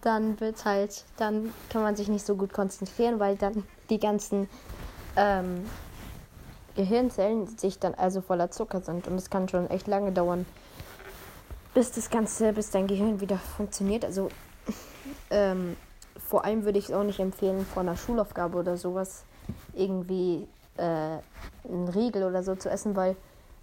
dann 0.00 0.38
wird 0.40 0.64
halt, 0.64 1.04
dann 1.16 1.52
kann 1.68 1.82
man 1.82 1.96
sich 1.96 2.08
nicht 2.08 2.24
so 2.24 2.36
gut 2.36 2.52
konzentrieren, 2.52 3.18
weil 3.18 3.36
dann 3.36 3.64
die 3.90 3.98
ganzen 3.98 4.48
ähm, 5.16 5.64
Gehirnzellen 6.76 7.46
sich 7.58 7.78
dann 7.78 7.94
also 7.94 8.20
voller 8.20 8.50
Zucker 8.50 8.80
sind. 8.82 9.08
Und 9.08 9.16
es 9.16 9.30
kann 9.30 9.48
schon 9.48 9.68
echt 9.68 9.88
lange 9.88 10.12
dauern, 10.12 10.46
bis 11.74 11.90
das 11.92 12.10
Ganze, 12.10 12.52
bis 12.52 12.70
dein 12.70 12.86
Gehirn 12.86 13.20
wieder 13.20 13.38
funktioniert. 13.38 14.04
Also 14.04 14.28
ähm, 15.30 15.76
vor 16.16 16.44
allem 16.44 16.64
würde 16.64 16.78
ich 16.78 16.86
es 16.86 16.92
auch 16.92 17.04
nicht 17.04 17.20
empfehlen, 17.20 17.64
vor 17.66 17.82
einer 17.82 17.96
Schulaufgabe 17.96 18.58
oder 18.58 18.76
sowas 18.76 19.24
irgendwie 19.74 20.46
äh, 20.76 20.82
einen 20.82 21.88
Riegel 21.94 22.24
oder 22.24 22.42
so 22.42 22.54
zu 22.54 22.68
essen, 22.70 22.96
weil 22.96 23.16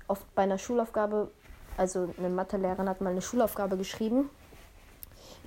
oft 0.07 0.23
bei 0.35 0.43
einer 0.43 0.57
Schulaufgabe, 0.57 1.31
also 1.77 2.13
eine 2.17 2.29
Mathelehrerin 2.29 2.87
hat 2.87 3.01
mal 3.01 3.09
eine 3.09 3.21
Schulaufgabe 3.21 3.77
geschrieben 3.77 4.29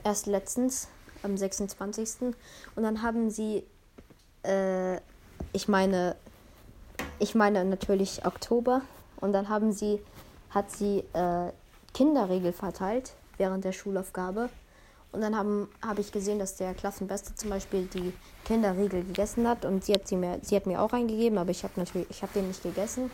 erst 0.07 0.27
letztens, 0.27 0.89
am 1.23 1.37
26. 1.37 2.35
Und 2.77 2.83
dann 2.83 3.03
haben 3.03 3.29
sie, 3.31 3.65
äh, 4.45 4.97
ich 5.53 5.67
meine, 5.67 6.15
ich 7.19 7.35
meine 7.35 7.65
natürlich 7.65 8.25
Oktober. 8.25 8.83
Und 9.21 9.33
dann 9.33 9.49
haben 9.49 9.73
sie, 9.73 10.01
hat 10.51 10.71
sie 10.71 10.99
äh, 11.13 11.51
Kinderregel 11.93 12.53
verteilt 12.53 13.15
während 13.37 13.65
der 13.65 13.73
Schulaufgabe. 13.73 14.49
Und 15.13 15.21
dann 15.21 15.37
habe 15.37 15.69
hab 15.81 15.99
ich 15.99 16.13
gesehen, 16.13 16.39
dass 16.39 16.57
der 16.57 16.75
Klassenbeste 16.75 17.35
zum 17.35 17.51
Beispiel 17.51 17.87
die 17.87 18.13
Kinderriegel 18.45 19.05
gegessen 19.05 19.49
hat. 19.49 19.65
Und 19.65 19.85
sie 19.85 19.95
hat, 19.95 20.07
sie 20.07 20.17
mir, 20.17 20.39
sie 20.43 20.57
hat 20.57 20.67
mir 20.67 20.81
auch 20.81 20.93
eingegeben, 20.93 21.39
aber 21.39 21.51
ich 21.51 21.63
habe 21.63 21.75
natürlich, 21.77 22.09
ich 22.11 22.23
habe 22.23 22.33
den 22.35 22.49
nicht 22.49 22.63
gegessen. 22.63 23.11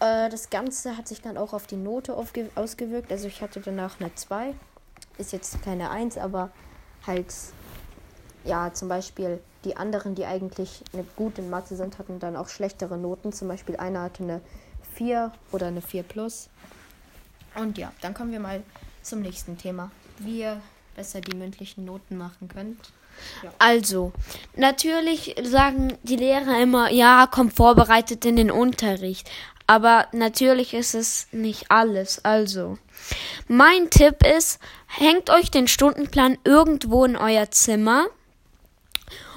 Äh, 0.00 0.28
das 0.28 0.50
Ganze 0.50 0.96
hat 0.96 1.08
sich 1.08 1.22
dann 1.22 1.38
auch 1.38 1.52
auf 1.52 1.66
die 1.66 1.76
Note 1.76 2.14
ausgewirkt. 2.14 3.10
Also 3.10 3.28
ich 3.28 3.40
hatte 3.40 3.60
danach 3.60 4.00
eine 4.00 4.14
2 4.14 4.54
ist 5.18 5.32
jetzt 5.32 5.62
keine 5.62 5.90
Eins, 5.90 6.16
aber 6.18 6.50
halt, 7.06 7.32
ja, 8.44 8.72
zum 8.72 8.88
Beispiel 8.88 9.40
die 9.64 9.76
anderen, 9.76 10.14
die 10.14 10.24
eigentlich 10.26 10.82
eine 10.92 11.04
gute 11.16 11.42
Mathe 11.42 11.76
sind, 11.76 11.98
hatten 11.98 12.18
dann 12.18 12.36
auch 12.36 12.48
schlechtere 12.48 12.98
Noten. 12.98 13.32
Zum 13.32 13.48
Beispiel 13.48 13.76
einer 13.76 14.02
hatte 14.02 14.22
eine 14.22 14.40
4 14.94 15.32
oder 15.52 15.68
eine 15.68 15.82
4 15.82 16.02
plus. 16.02 16.48
Und 17.54 17.78
ja, 17.78 17.92
dann 18.00 18.14
kommen 18.14 18.32
wir 18.32 18.40
mal 18.40 18.62
zum 19.02 19.20
nächsten 19.20 19.58
Thema. 19.58 19.90
Wie 20.24 20.40
ihr 20.40 20.60
besser 20.96 21.20
die 21.20 21.36
mündlichen 21.36 21.84
Noten 21.84 22.16
machen 22.16 22.48
könnt. 22.48 22.92
Ja. 23.42 23.52
Also, 23.58 24.12
natürlich 24.56 25.34
sagen 25.42 25.98
die 26.02 26.16
Lehrer 26.16 26.60
immer, 26.60 26.90
ja, 26.90 27.28
komm 27.30 27.50
vorbereitet 27.50 28.24
in 28.24 28.36
den 28.36 28.50
Unterricht. 28.50 29.30
Aber 29.66 30.08
natürlich 30.12 30.74
ist 30.74 30.94
es 30.94 31.28
nicht 31.30 31.70
alles. 31.70 32.24
Also, 32.24 32.78
mein 33.48 33.90
Tipp 33.90 34.26
ist, 34.26 34.58
hängt 34.86 35.30
euch 35.30 35.50
den 35.50 35.68
Stundenplan 35.68 36.38
irgendwo 36.44 37.04
in 37.04 37.16
euer 37.16 37.50
Zimmer 37.50 38.06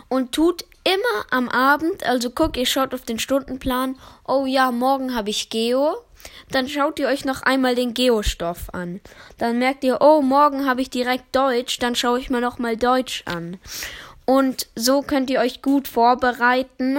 und 0.09 0.31
tut 0.31 0.65
immer 0.83 1.25
am 1.31 1.49
Abend, 1.49 2.05
also 2.05 2.29
guckt, 2.29 2.57
ihr 2.57 2.65
schaut 2.65 2.93
auf 2.93 3.01
den 3.01 3.19
Stundenplan, 3.19 3.97
oh 4.27 4.45
ja, 4.45 4.71
morgen 4.71 5.15
habe 5.15 5.29
ich 5.29 5.49
Geo. 5.49 5.97
Dann 6.51 6.67
schaut 6.67 6.99
ihr 6.99 7.07
euch 7.07 7.25
noch 7.25 7.41
einmal 7.43 7.75
den 7.75 7.93
Geostoff 7.93 8.73
an. 8.73 9.01
Dann 9.37 9.59
merkt 9.59 9.83
ihr, 9.83 9.99
oh, 10.01 10.21
morgen 10.21 10.65
habe 10.65 10.81
ich 10.81 10.89
direkt 10.89 11.35
Deutsch, 11.35 11.79
dann 11.79 11.95
schaue 11.95 12.19
ich 12.19 12.29
mir 12.29 12.41
noch 12.41 12.59
mal 12.59 12.77
Deutsch 12.77 13.23
an. 13.25 13.57
Und 14.25 14.67
so 14.75 15.01
könnt 15.01 15.29
ihr 15.29 15.39
euch 15.39 15.61
gut 15.61 15.87
vorbereiten 15.87 16.97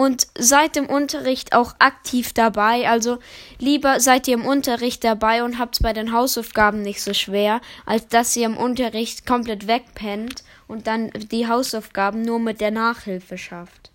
und 0.00 0.28
seid 0.38 0.76
im 0.76 0.86
Unterricht 0.86 1.54
auch 1.54 1.74
aktiv 1.78 2.32
dabei. 2.32 2.88
Also 2.88 3.18
lieber 3.58 4.00
seid 4.00 4.26
ihr 4.28 4.34
im 4.34 4.46
Unterricht 4.46 5.04
dabei 5.04 5.44
und 5.44 5.58
habt 5.58 5.74
es 5.74 5.82
bei 5.82 5.92
den 5.92 6.12
Hausaufgaben 6.12 6.80
nicht 6.80 7.02
so 7.02 7.12
schwer, 7.12 7.60
als 7.84 8.08
dass 8.08 8.34
ihr 8.36 8.46
im 8.46 8.56
Unterricht 8.56 9.26
komplett 9.26 9.66
wegpennt 9.66 10.42
und 10.68 10.86
dann 10.86 11.10
die 11.10 11.48
Hausaufgaben 11.48 12.22
nur 12.22 12.38
mit 12.38 12.60
der 12.60 12.70
Nachhilfe 12.70 13.36
schafft. 13.36 13.90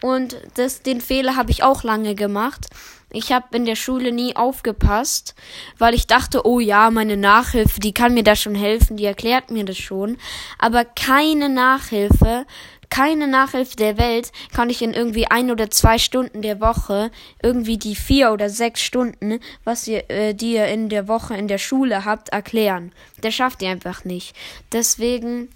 Und 0.00 0.36
das, 0.54 0.82
den 0.82 1.00
Fehler 1.00 1.36
habe 1.36 1.50
ich 1.50 1.62
auch 1.62 1.84
lange 1.84 2.14
gemacht. 2.14 2.68
Ich 3.12 3.32
habe 3.32 3.56
in 3.56 3.64
der 3.64 3.76
Schule 3.76 4.12
nie 4.12 4.36
aufgepasst, 4.36 5.34
weil 5.78 5.94
ich 5.94 6.06
dachte, 6.06 6.46
oh 6.46 6.60
ja, 6.60 6.90
meine 6.90 7.16
Nachhilfe, 7.16 7.80
die 7.80 7.92
kann 7.92 8.14
mir 8.14 8.24
da 8.24 8.36
schon 8.36 8.54
helfen, 8.54 8.96
die 8.96 9.04
erklärt 9.04 9.50
mir 9.50 9.64
das 9.64 9.78
schon. 9.78 10.16
Aber 10.58 10.84
keine 10.84 11.48
Nachhilfe 11.48 12.46
keine 12.92 13.26
Nachhilfe 13.26 13.74
der 13.76 13.96
Welt 13.96 14.32
kann 14.52 14.68
ich 14.68 14.82
in 14.82 14.92
irgendwie 14.92 15.26
ein 15.26 15.50
oder 15.50 15.70
zwei 15.70 15.96
Stunden 15.96 16.42
der 16.42 16.60
Woche 16.60 17.10
irgendwie 17.42 17.78
die 17.78 17.96
vier 17.96 18.32
oder 18.32 18.50
sechs 18.50 18.82
Stunden, 18.82 19.40
was 19.64 19.88
ihr, 19.88 20.10
äh, 20.10 20.34
die 20.34 20.52
ihr 20.52 20.66
in 20.66 20.90
der 20.90 21.08
Woche 21.08 21.34
in 21.34 21.48
der 21.48 21.56
Schule 21.56 22.04
habt, 22.04 22.28
erklären. 22.28 22.92
Der 23.22 23.30
schafft 23.30 23.62
ihr 23.62 23.70
einfach 23.70 24.04
nicht. 24.04 24.36
Deswegen 24.72 25.48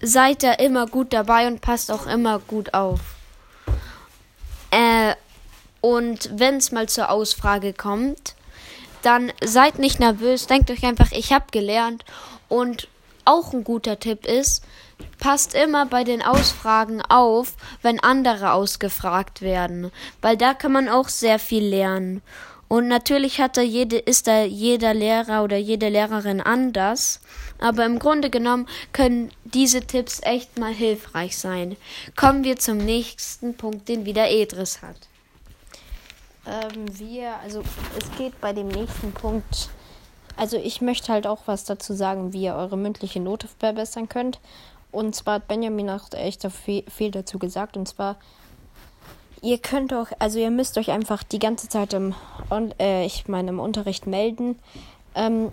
seid 0.00 0.42
da 0.42 0.54
immer 0.54 0.88
gut 0.88 1.12
dabei 1.12 1.46
und 1.46 1.60
passt 1.60 1.92
auch 1.92 2.08
immer 2.08 2.40
gut 2.40 2.74
auf. 2.74 2.98
Und 5.82 6.30
wenn 6.32 6.56
es 6.56 6.72
mal 6.72 6.88
zur 6.88 7.10
Ausfrage 7.10 7.74
kommt, 7.74 8.34
dann 9.02 9.32
seid 9.44 9.78
nicht 9.78 10.00
nervös, 10.00 10.46
denkt 10.46 10.70
euch 10.70 10.84
einfach, 10.84 11.12
ich 11.12 11.32
habe 11.32 11.46
gelernt. 11.50 12.04
Und 12.48 12.88
auch 13.24 13.52
ein 13.52 13.64
guter 13.64 13.98
Tipp 13.98 14.24
ist, 14.26 14.62
passt 15.18 15.54
immer 15.54 15.86
bei 15.86 16.04
den 16.04 16.22
Ausfragen 16.22 17.02
auf, 17.02 17.54
wenn 17.82 18.00
andere 18.00 18.52
ausgefragt 18.52 19.42
werden, 19.42 19.90
weil 20.20 20.36
da 20.36 20.54
kann 20.54 20.72
man 20.72 20.88
auch 20.88 21.08
sehr 21.08 21.38
viel 21.38 21.64
lernen. 21.64 22.22
Und 22.68 22.88
natürlich 22.88 23.38
hat 23.38 23.58
da 23.58 23.60
jede, 23.60 23.98
ist 23.98 24.26
da 24.26 24.44
jeder 24.44 24.94
Lehrer 24.94 25.44
oder 25.44 25.58
jede 25.58 25.90
Lehrerin 25.90 26.40
anders. 26.40 27.20
Aber 27.58 27.84
im 27.84 27.98
Grunde 27.98 28.30
genommen 28.30 28.66
können 28.94 29.30
diese 29.44 29.82
Tipps 29.82 30.20
echt 30.22 30.58
mal 30.58 30.72
hilfreich 30.72 31.36
sein. 31.36 31.76
Kommen 32.16 32.44
wir 32.44 32.56
zum 32.56 32.78
nächsten 32.78 33.58
Punkt, 33.58 33.90
den 33.90 34.06
wieder 34.06 34.30
Edris 34.30 34.80
hat. 34.80 34.96
Ähm, 36.46 36.98
wir, 36.98 37.36
also 37.38 37.62
es 37.98 38.16
geht 38.16 38.40
bei 38.40 38.52
dem 38.52 38.68
nächsten 38.68 39.12
Punkt. 39.12 39.70
Also 40.36 40.56
ich 40.56 40.80
möchte 40.80 41.12
halt 41.12 41.26
auch 41.26 41.42
was 41.46 41.64
dazu 41.64 41.94
sagen, 41.94 42.32
wie 42.32 42.44
ihr 42.44 42.54
eure 42.54 42.76
mündliche 42.76 43.20
Note 43.20 43.48
verbessern 43.58 44.08
könnt. 44.08 44.40
Und 44.90 45.14
zwar 45.14 45.34
hat 45.34 45.48
Benjamin 45.48 45.90
auch 45.90 46.12
echt 46.12 46.46
viel 46.52 47.10
dazu 47.10 47.38
gesagt. 47.38 47.76
Und 47.76 47.86
zwar, 47.86 48.16
ihr 49.40 49.58
könnt 49.58 49.92
auch, 49.94 50.08
also 50.18 50.38
ihr 50.38 50.50
müsst 50.50 50.76
euch 50.78 50.90
einfach 50.90 51.22
die 51.22 51.38
ganze 51.38 51.68
Zeit 51.68 51.92
im, 51.94 52.14
äh, 52.78 53.06
ich 53.06 53.28
meine, 53.28 53.50
im 53.50 53.60
Unterricht 53.60 54.06
melden. 54.06 54.58
Ähm, 55.14 55.52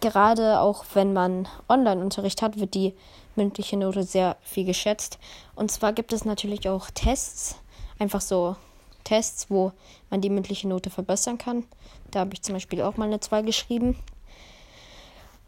gerade 0.00 0.60
auch 0.60 0.84
wenn 0.94 1.12
man 1.12 1.48
Online-Unterricht 1.68 2.40
hat, 2.42 2.58
wird 2.58 2.74
die 2.74 2.94
mündliche 3.36 3.76
Note 3.76 4.02
sehr 4.02 4.36
viel 4.42 4.64
geschätzt. 4.64 5.18
Und 5.54 5.70
zwar 5.70 5.92
gibt 5.92 6.12
es 6.12 6.24
natürlich 6.24 6.68
auch 6.68 6.90
Tests, 6.90 7.56
einfach 7.98 8.20
so 8.20 8.56
Tests, 9.04 9.50
wo 9.50 9.72
man 10.10 10.20
die 10.20 10.30
mündliche 10.30 10.68
Note 10.68 10.90
verbessern 10.90 11.38
kann. 11.38 11.64
Da 12.10 12.20
habe 12.20 12.34
ich 12.34 12.42
zum 12.42 12.54
Beispiel 12.54 12.82
auch 12.82 12.96
mal 12.96 13.06
eine 13.06 13.20
2 13.20 13.42
geschrieben. 13.42 13.96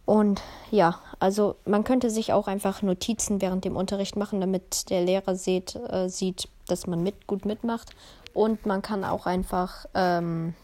Und 0.04 0.42
ja, 0.70 0.98
also 1.20 1.56
man 1.64 1.84
könnte 1.84 2.10
sich 2.10 2.32
auch 2.32 2.48
einfach 2.48 2.82
Notizen 2.82 3.40
während 3.40 3.64
dem 3.64 3.76
Unterricht 3.76 4.16
machen, 4.16 4.40
damit 4.40 4.90
der 4.90 5.02
Lehrer 5.02 5.36
sieht, 5.36 5.76
äh, 5.76 6.08
sieht 6.08 6.48
dass 6.66 6.86
man 6.86 7.02
mit, 7.02 7.26
gut 7.26 7.44
mitmacht. 7.44 7.94
Und 8.34 8.66
man 8.66 8.82
kann 8.82 9.04
auch 9.04 9.26
einfach 9.26 9.86
ähm, 9.94 10.54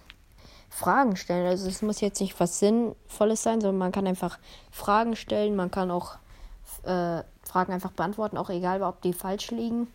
Fragen 0.70 1.16
stellen. 1.16 1.46
Also 1.46 1.68
es 1.68 1.82
muss 1.82 2.00
jetzt 2.00 2.20
nicht 2.20 2.38
was 2.40 2.58
Sinnvolles 2.58 3.42
sein, 3.42 3.60
sondern 3.60 3.78
man 3.78 3.92
kann 3.92 4.06
einfach 4.06 4.38
Fragen 4.70 5.16
stellen. 5.16 5.54
Man 5.54 5.70
kann 5.70 5.90
auch 5.90 6.14
äh, 6.84 7.22
Fragen 7.42 7.72
einfach 7.72 7.92
beantworten, 7.92 8.38
auch 8.38 8.50
egal, 8.50 8.82
ob 8.82 9.02
die 9.02 9.12
falsch 9.12 9.50
liegen. 9.50 9.88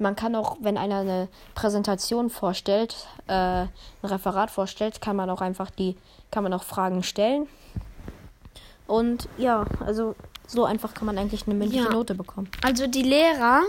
Man 0.00 0.16
kann 0.16 0.34
auch, 0.34 0.56
wenn 0.60 0.78
einer 0.78 1.00
eine 1.00 1.28
Präsentation 1.54 2.30
vorstellt, 2.30 3.06
äh, 3.26 3.32
ein 3.32 3.68
Referat 4.02 4.50
vorstellt, 4.50 5.00
kann 5.00 5.14
man 5.14 5.28
auch 5.28 5.42
einfach 5.42 5.70
die, 5.70 5.96
kann 6.30 6.42
man 6.42 6.52
auch 6.52 6.62
Fragen 6.62 7.02
stellen. 7.02 7.46
Und 8.86 9.28
ja, 9.36 9.66
also 9.84 10.16
so 10.46 10.64
einfach 10.64 10.94
kann 10.94 11.06
man 11.06 11.18
eigentlich 11.18 11.46
eine 11.46 11.54
mündliche 11.54 11.84
ja. 11.84 11.90
Note 11.90 12.14
bekommen. 12.14 12.50
Also 12.62 12.86
die 12.86 13.02
Lehrer, 13.02 13.62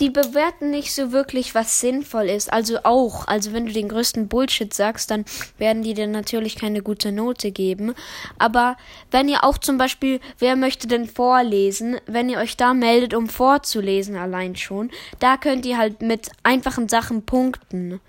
die 0.00 0.10
bewerten 0.10 0.70
nicht 0.70 0.94
so 0.94 1.12
wirklich, 1.12 1.54
was 1.54 1.80
sinnvoll 1.80 2.26
ist. 2.26 2.52
Also 2.52 2.78
auch, 2.84 3.26
also 3.26 3.52
wenn 3.52 3.66
du 3.66 3.72
den 3.72 3.88
größten 3.88 4.28
Bullshit 4.28 4.72
sagst, 4.72 5.10
dann 5.10 5.24
werden 5.58 5.82
die 5.82 5.94
dir 5.94 6.06
natürlich 6.06 6.56
keine 6.56 6.82
gute 6.82 7.12
Note 7.12 7.50
geben. 7.50 7.94
Aber 8.38 8.76
wenn 9.10 9.28
ihr 9.28 9.44
auch 9.44 9.58
zum 9.58 9.78
Beispiel, 9.78 10.20
wer 10.38 10.56
möchte 10.56 10.86
denn 10.86 11.06
vorlesen, 11.06 11.98
wenn 12.06 12.28
ihr 12.28 12.38
euch 12.38 12.56
da 12.56 12.74
meldet, 12.74 13.14
um 13.14 13.28
vorzulesen 13.28 14.16
allein 14.16 14.56
schon, 14.56 14.90
da 15.18 15.36
könnt 15.36 15.66
ihr 15.66 15.78
halt 15.78 16.02
mit 16.02 16.30
einfachen 16.42 16.88
Sachen 16.88 17.24
punkten. 17.24 18.00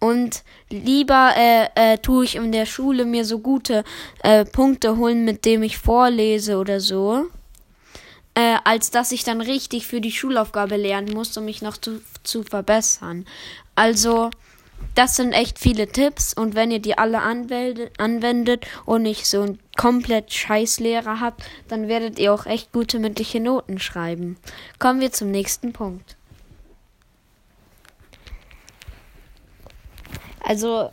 Und 0.00 0.42
lieber 0.68 1.32
äh, 1.36 1.68
äh, 1.76 1.98
tue 1.98 2.24
ich 2.24 2.34
in 2.34 2.50
der 2.50 2.66
Schule 2.66 3.04
mir 3.04 3.24
so 3.24 3.38
gute 3.38 3.84
äh, 4.24 4.44
Punkte 4.44 4.96
holen, 4.96 5.24
mit 5.24 5.44
dem 5.44 5.62
ich 5.62 5.78
vorlese 5.78 6.56
oder 6.56 6.80
so 6.80 7.28
äh, 8.34 8.56
als 8.64 8.90
dass 8.90 9.12
ich 9.12 9.24
dann 9.24 9.40
richtig 9.40 9.86
für 9.86 10.00
die 10.00 10.12
Schulaufgabe 10.12 10.76
lernen 10.76 11.12
muss, 11.12 11.36
um 11.36 11.44
mich 11.44 11.62
noch 11.62 11.76
zu, 11.76 12.02
zu 12.22 12.42
verbessern. 12.42 13.26
Also, 13.74 14.30
das 14.94 15.16
sind 15.16 15.32
echt 15.32 15.58
viele 15.58 15.86
Tipps 15.86 16.34
und 16.34 16.54
wenn 16.54 16.70
ihr 16.70 16.80
die 16.80 16.98
alle 16.98 17.20
anwendet 17.20 18.66
und 18.84 19.02
nicht 19.02 19.26
so 19.26 19.42
einen 19.42 19.58
komplett 19.76 20.32
Scheißlehrer 20.32 21.20
habt, 21.20 21.42
dann 21.68 21.88
werdet 21.88 22.18
ihr 22.18 22.32
auch 22.34 22.46
echt 22.46 22.72
gute 22.72 22.98
mündliche 22.98 23.40
Noten 23.40 23.78
schreiben. 23.78 24.36
Kommen 24.78 25.00
wir 25.00 25.12
zum 25.12 25.30
nächsten 25.30 25.72
Punkt. 25.72 26.16
Also 30.44 30.90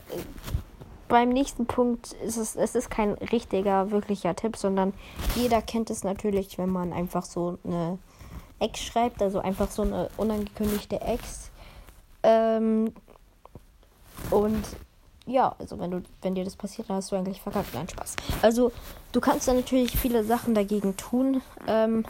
beim 1.09 1.29
nächsten 1.29 1.65
Punkt 1.65 2.13
ist 2.13 2.37
es, 2.37 2.55
es 2.55 2.75
ist 2.75 2.89
kein 2.89 3.13
richtiger, 3.13 3.91
wirklicher 3.91 4.35
Tipp, 4.35 4.55
sondern 4.55 4.93
jeder 5.35 5.61
kennt 5.61 5.89
es 5.89 6.03
natürlich, 6.03 6.57
wenn 6.57 6.69
man 6.69 6.93
einfach 6.93 7.25
so 7.25 7.57
eine 7.65 7.97
Ex 8.59 8.79
schreibt, 8.79 9.21
also 9.21 9.39
einfach 9.39 9.69
so 9.69 9.81
eine 9.81 10.09
unangekündigte 10.15 11.01
Ex. 11.01 11.51
Ähm, 12.23 12.93
und 14.29 14.63
ja, 15.25 15.55
also 15.59 15.79
wenn 15.79 15.91
du, 15.91 16.03
wenn 16.21 16.35
dir 16.35 16.43
das 16.43 16.55
passiert, 16.55 16.89
dann 16.89 16.97
hast 16.97 17.11
du 17.11 17.15
eigentlich 17.15 17.41
verkackt. 17.41 17.73
Nein, 17.73 17.89
Spaß. 17.89 18.15
Also 18.41 18.71
du 19.11 19.19
kannst 19.19 19.47
da 19.47 19.53
natürlich 19.53 19.97
viele 19.97 20.23
Sachen 20.23 20.53
dagegen 20.53 20.95
tun. 20.95 21.41
Ähm, 21.67 22.05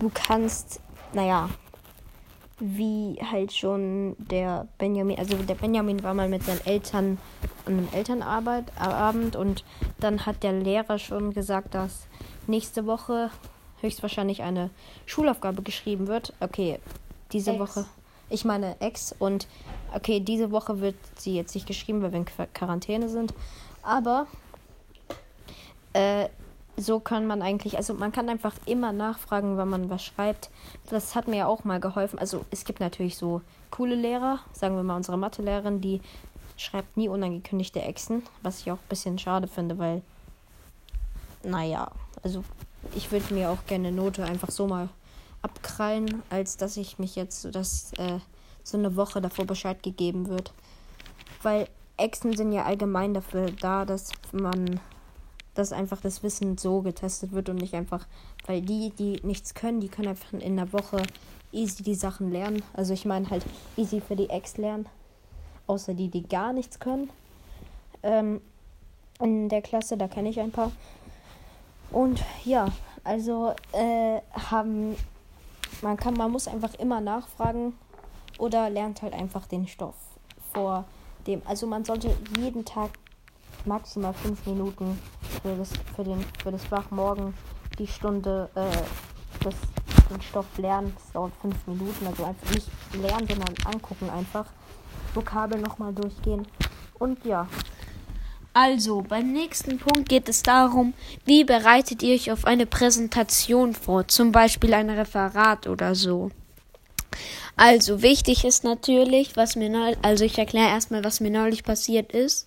du 0.00 0.10
kannst, 0.12 0.80
naja, 1.12 1.48
wie 2.64 3.18
halt 3.20 3.52
schon 3.52 4.14
der 4.18 4.68
Benjamin, 4.78 5.18
also 5.18 5.36
der 5.36 5.56
Benjamin 5.56 6.04
war 6.04 6.14
mal 6.14 6.28
mit 6.28 6.44
seinen 6.44 6.64
Eltern 6.64 7.18
an 7.66 7.72
einem 7.72 7.88
Elternabend 7.92 9.34
und 9.34 9.64
dann 9.98 10.24
hat 10.26 10.44
der 10.44 10.52
Lehrer 10.52 11.00
schon 11.00 11.32
gesagt, 11.32 11.74
dass 11.74 12.06
nächste 12.46 12.86
Woche 12.86 13.30
höchstwahrscheinlich 13.80 14.42
eine 14.42 14.70
Schulaufgabe 15.06 15.62
geschrieben 15.62 16.06
wird. 16.06 16.34
Okay, 16.38 16.78
diese 17.32 17.50
Ex. 17.50 17.60
Woche, 17.60 17.86
ich 18.30 18.44
meine 18.44 18.80
Ex 18.80 19.12
und 19.18 19.48
okay, 19.92 20.20
diese 20.20 20.52
Woche 20.52 20.80
wird 20.80 20.94
sie 21.16 21.34
jetzt 21.34 21.56
nicht 21.56 21.66
geschrieben, 21.66 22.00
weil 22.00 22.12
wir 22.12 22.20
in 22.20 22.26
Quarantäne 22.54 23.08
sind, 23.08 23.34
aber 23.82 24.28
äh, 25.94 26.28
so 26.82 27.00
kann 27.00 27.26
man 27.26 27.42
eigentlich, 27.42 27.76
also 27.76 27.94
man 27.94 28.12
kann 28.12 28.28
einfach 28.28 28.54
immer 28.66 28.92
nachfragen, 28.92 29.56
wenn 29.56 29.68
man 29.68 29.90
was 29.90 30.04
schreibt. 30.04 30.50
Das 30.90 31.14
hat 31.14 31.28
mir 31.28 31.36
ja 31.36 31.46
auch 31.46 31.64
mal 31.64 31.80
geholfen. 31.80 32.18
Also 32.18 32.44
es 32.50 32.64
gibt 32.64 32.80
natürlich 32.80 33.16
so 33.16 33.42
coole 33.70 33.94
Lehrer, 33.94 34.40
sagen 34.52 34.76
wir 34.76 34.82
mal 34.82 34.96
unsere 34.96 35.16
Mathelehrerin, 35.16 35.80
die 35.80 36.00
schreibt 36.56 36.96
nie 36.96 37.08
unangekündigte 37.08 37.80
Exen, 37.80 38.22
was 38.42 38.60
ich 38.60 38.70
auch 38.70 38.76
ein 38.76 38.88
bisschen 38.88 39.18
schade 39.18 39.48
finde, 39.48 39.78
weil, 39.78 40.02
naja, 41.42 41.90
also 42.22 42.44
ich 42.94 43.10
würde 43.10 43.32
mir 43.34 43.50
auch 43.50 43.64
gerne 43.66 43.92
Note 43.92 44.24
einfach 44.24 44.50
so 44.50 44.66
mal 44.66 44.88
abkrallen, 45.40 46.22
als 46.30 46.56
dass 46.56 46.76
ich 46.76 46.98
mich 46.98 47.16
jetzt, 47.16 47.42
so 47.42 47.50
dass 47.50 47.92
äh, 47.94 48.18
so 48.62 48.76
eine 48.76 48.96
Woche 48.96 49.20
davor 49.20 49.44
Bescheid 49.44 49.82
gegeben 49.82 50.28
wird. 50.28 50.52
Weil 51.42 51.68
Exen 51.96 52.36
sind 52.36 52.52
ja 52.52 52.64
allgemein 52.64 53.14
dafür 53.14 53.50
da, 53.50 53.84
dass 53.84 54.12
man 54.32 54.80
dass 55.54 55.72
einfach 55.72 56.00
das 56.00 56.22
Wissen 56.22 56.56
so 56.58 56.82
getestet 56.82 57.32
wird 57.32 57.48
und 57.48 57.56
nicht 57.56 57.74
einfach, 57.74 58.06
weil 58.46 58.62
die, 58.62 58.90
die 58.90 59.20
nichts 59.22 59.54
können, 59.54 59.80
die 59.80 59.88
können 59.88 60.08
einfach 60.08 60.32
in 60.32 60.56
der 60.56 60.72
Woche 60.72 61.02
easy 61.52 61.82
die 61.82 61.94
Sachen 61.94 62.30
lernen. 62.30 62.62
Also 62.72 62.94
ich 62.94 63.04
meine 63.04 63.28
halt 63.28 63.44
easy 63.76 64.00
für 64.00 64.16
die 64.16 64.30
Ex 64.30 64.56
lernen. 64.56 64.86
Außer 65.66 65.94
die, 65.94 66.08
die 66.08 66.26
gar 66.26 66.52
nichts 66.52 66.80
können. 66.80 67.10
Ähm, 68.02 68.40
in 69.20 69.48
der 69.48 69.62
Klasse, 69.62 69.96
da 69.96 70.08
kenne 70.08 70.30
ich 70.30 70.40
ein 70.40 70.50
paar. 70.50 70.72
Und 71.90 72.22
ja, 72.44 72.68
also 73.04 73.54
äh, 73.72 74.20
haben 74.32 74.96
man 75.82 75.96
kann, 75.96 76.14
man 76.14 76.30
muss 76.30 76.48
einfach 76.48 76.74
immer 76.74 77.00
nachfragen 77.00 77.74
oder 78.38 78.70
lernt 78.70 79.02
halt 79.02 79.14
einfach 79.14 79.46
den 79.46 79.66
Stoff 79.66 79.96
vor 80.52 80.84
dem. 81.26 81.42
Also 81.44 81.66
man 81.66 81.84
sollte 81.84 82.14
jeden 82.38 82.64
Tag 82.64 82.90
maximal 83.66 84.14
fünf 84.14 84.44
Minuten 84.46 84.98
für 85.42 85.56
das, 85.56 85.70
für 85.94 86.04
den, 86.04 86.24
für 86.42 86.52
das 86.52 86.64
Fach 86.64 86.90
morgen 86.90 87.34
die 87.78 87.86
Stunde, 87.86 88.48
äh, 88.54 88.60
das, 89.44 89.54
den 90.10 90.22
Stoff 90.22 90.46
lernen. 90.58 90.92
Das 90.96 91.12
dauert 91.12 91.32
fünf 91.40 91.56
Minuten. 91.66 92.06
Also 92.06 92.24
einfach 92.24 92.50
nicht 92.50 92.68
lernen, 92.94 93.26
sondern 93.26 93.54
angucken 93.64 94.10
einfach. 94.10 94.46
Vokabeln 95.14 95.62
nochmal 95.62 95.92
durchgehen. 95.92 96.46
Und 96.98 97.24
ja. 97.24 97.48
Also, 98.54 99.00
beim 99.00 99.32
nächsten 99.32 99.78
Punkt 99.78 100.08
geht 100.08 100.28
es 100.28 100.42
darum, 100.42 100.92
wie 101.24 101.44
bereitet 101.44 102.02
ihr 102.02 102.14
euch 102.14 102.30
auf 102.30 102.44
eine 102.44 102.66
Präsentation 102.66 103.72
vor, 103.74 104.08
zum 104.08 104.30
Beispiel 104.30 104.74
ein 104.74 104.90
Referat 104.90 105.66
oder 105.66 105.94
so. 105.94 106.30
Also, 107.56 108.02
wichtig 108.02 108.44
ist 108.44 108.62
natürlich, 108.62 109.36
was 109.36 109.56
mir 109.56 109.70
neulich, 109.70 109.98
also 110.02 110.24
ich 110.24 110.38
erkläre 110.38 110.68
erstmal, 110.68 111.02
was 111.02 111.20
mir 111.20 111.30
neulich 111.30 111.64
passiert 111.64 112.12
ist 112.12 112.46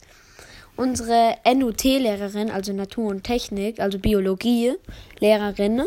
unsere 0.78 1.36
NUT-Lehrerin, 1.46 2.52
also 2.52 2.74
Natur 2.74 3.10
und 3.10 3.24
Technik, 3.24 3.80
also 3.80 4.00
Biologie-Lehrerin, 4.00 5.84